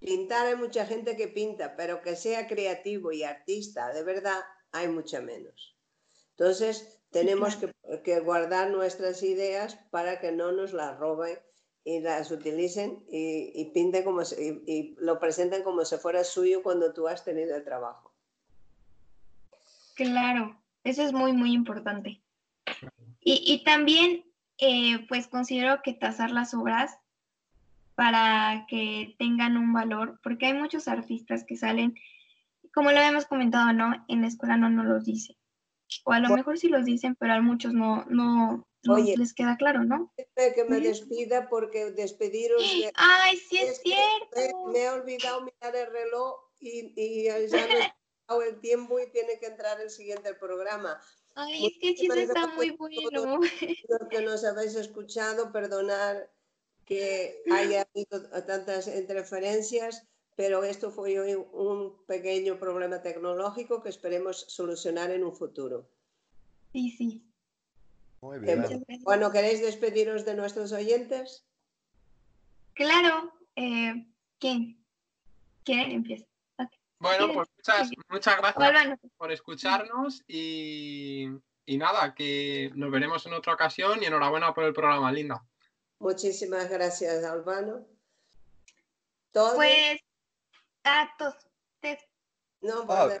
[0.00, 4.40] pintar hay mucha gente que pinta, pero que sea creativo y artista, de verdad,
[4.72, 5.78] hay mucha menos.
[6.30, 7.56] Entonces, tenemos
[8.02, 11.38] que, guardar nuestras ideas para que no nos las roben
[11.84, 17.06] y las utilicen y, pinten como y, lo presenten como si fuera suyo cuando tú
[17.06, 18.12] has tenido el trabajo.
[19.94, 22.20] Claro, eso es muy, muy importante.
[23.24, 24.24] Y, también,
[24.58, 26.98] eh, pues considero que tasar las obras
[27.94, 31.94] para que tengan un valor, porque hay muchos artistas que salen,
[32.74, 34.04] como lo habíamos comentado, ¿no?
[34.08, 35.36] En la escuela no nos los dicen.
[36.04, 39.84] O a lo mejor sí los dicen, pero a muchos no, no, les queda claro,
[39.84, 40.12] ¿no?
[40.16, 42.62] Que me despida porque despediros.
[42.94, 44.68] Ay, sí es, cierto.
[44.72, 49.38] Me, he olvidado mirar el reloj y, y ya no he el tiempo y tiene
[49.38, 51.00] que entrar el siguiente programa.
[51.34, 53.40] Ay, es que el chiste está muy bueno.
[53.40, 53.48] Los
[54.10, 56.30] que nos habéis escuchado, perdonar
[56.84, 60.06] que haya habido tantas interferencias,
[60.36, 65.88] pero esto fue un pequeño problema tecnológico que esperemos solucionar en un futuro.
[66.72, 67.22] Sí, sí.
[68.20, 68.84] Muy bien.
[69.02, 71.44] bueno, ¿queréis despediros de nuestros oyentes?
[72.74, 73.32] Claro.
[73.56, 74.06] Eh,
[74.38, 74.78] ¿Quién?
[75.64, 76.26] ¿Quién empieza?
[77.02, 81.26] Bueno, pues muchas, muchas gracias por escucharnos y,
[81.66, 85.44] nada, que nos veremos en otra ocasión y enhorabuena por el programa, Linda.
[85.98, 87.84] Muchísimas gracias, Albano.
[89.32, 90.00] Pues
[90.84, 91.34] a todos.
[92.60, 93.20] No, ah.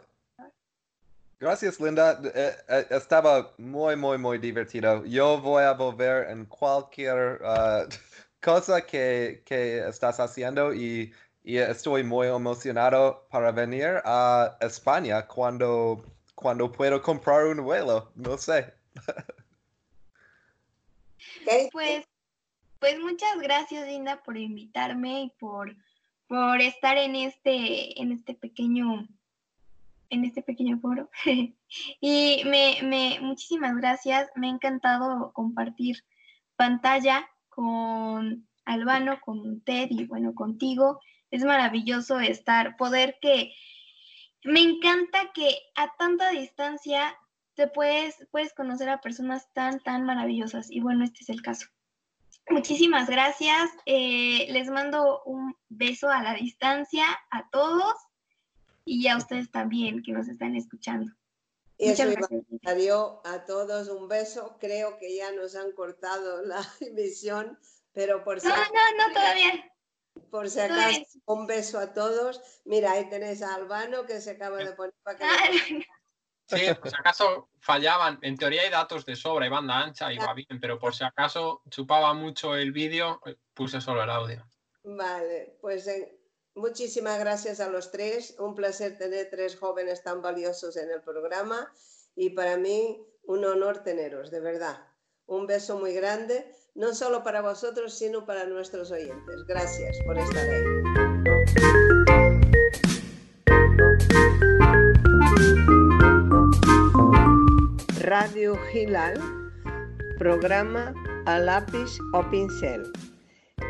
[1.40, 2.20] Gracias, Linda.
[2.22, 5.04] Eh, eh, estaba muy, muy, muy divertido.
[5.06, 7.88] Yo voy a volver en cualquier uh,
[8.40, 11.12] cosa que, que, estás haciendo y,
[11.44, 18.12] y, estoy muy emocionado para venir a España cuando, cuando puedo comprar un vuelo.
[18.14, 18.74] No sé.
[21.72, 22.04] Pues,
[22.78, 25.74] pues muchas gracias, Linda, por invitarme y por,
[26.28, 29.06] por estar en este, en este pequeño
[30.12, 31.10] en este pequeño foro.
[32.00, 34.30] y me, me, muchísimas gracias.
[34.36, 36.04] Me ha encantado compartir
[36.54, 41.00] pantalla con Albano, con Ted y bueno, contigo.
[41.32, 43.52] Es maravilloso estar, poder que...
[44.44, 47.16] Me encanta que a tanta distancia
[47.54, 50.70] te puedes, puedes conocer a personas tan, tan maravillosas.
[50.70, 51.66] Y bueno, este es el caso.
[52.48, 53.70] Muchísimas gracias.
[53.86, 57.94] Eh, les mando un beso a la distancia a todos
[58.84, 61.12] y a ustedes también que nos están escuchando.
[61.78, 62.28] Eso iba
[63.24, 64.56] a todos un beso.
[64.60, 67.58] Creo que ya nos han cortado la emisión,
[67.92, 69.71] pero por si No, no, no, todavía.
[70.30, 72.40] Por si acaso, un beso a todos.
[72.64, 75.86] Mira, ahí tenés a Albano que se acaba de poner para que...
[76.46, 78.18] Sí, por si acaso fallaban.
[78.22, 81.04] En teoría hay datos de sobra y banda ancha y va bien, pero por si
[81.04, 84.46] acaso chupaba mucho el vídeo, eh, puse solo el audio.
[84.84, 86.08] Vale, pues en,
[86.54, 88.36] Muchísimas gracias a los tres.
[88.38, 91.72] Un placer tener tres jóvenes tan valiosos en el programa
[92.14, 94.86] y para mí un honor teneros, de verdad.
[95.26, 99.44] Un beso muy grande, no solo para vosotros, sino para nuestros oyentes.
[99.46, 100.62] Gracias por estar ahí.
[108.00, 109.20] Radio Gilal,
[110.18, 110.92] programa
[111.26, 112.82] a lápiz o pincel,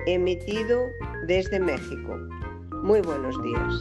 [0.06, 0.86] emitido
[1.26, 2.16] desde México.
[2.82, 3.74] Muy buenos días.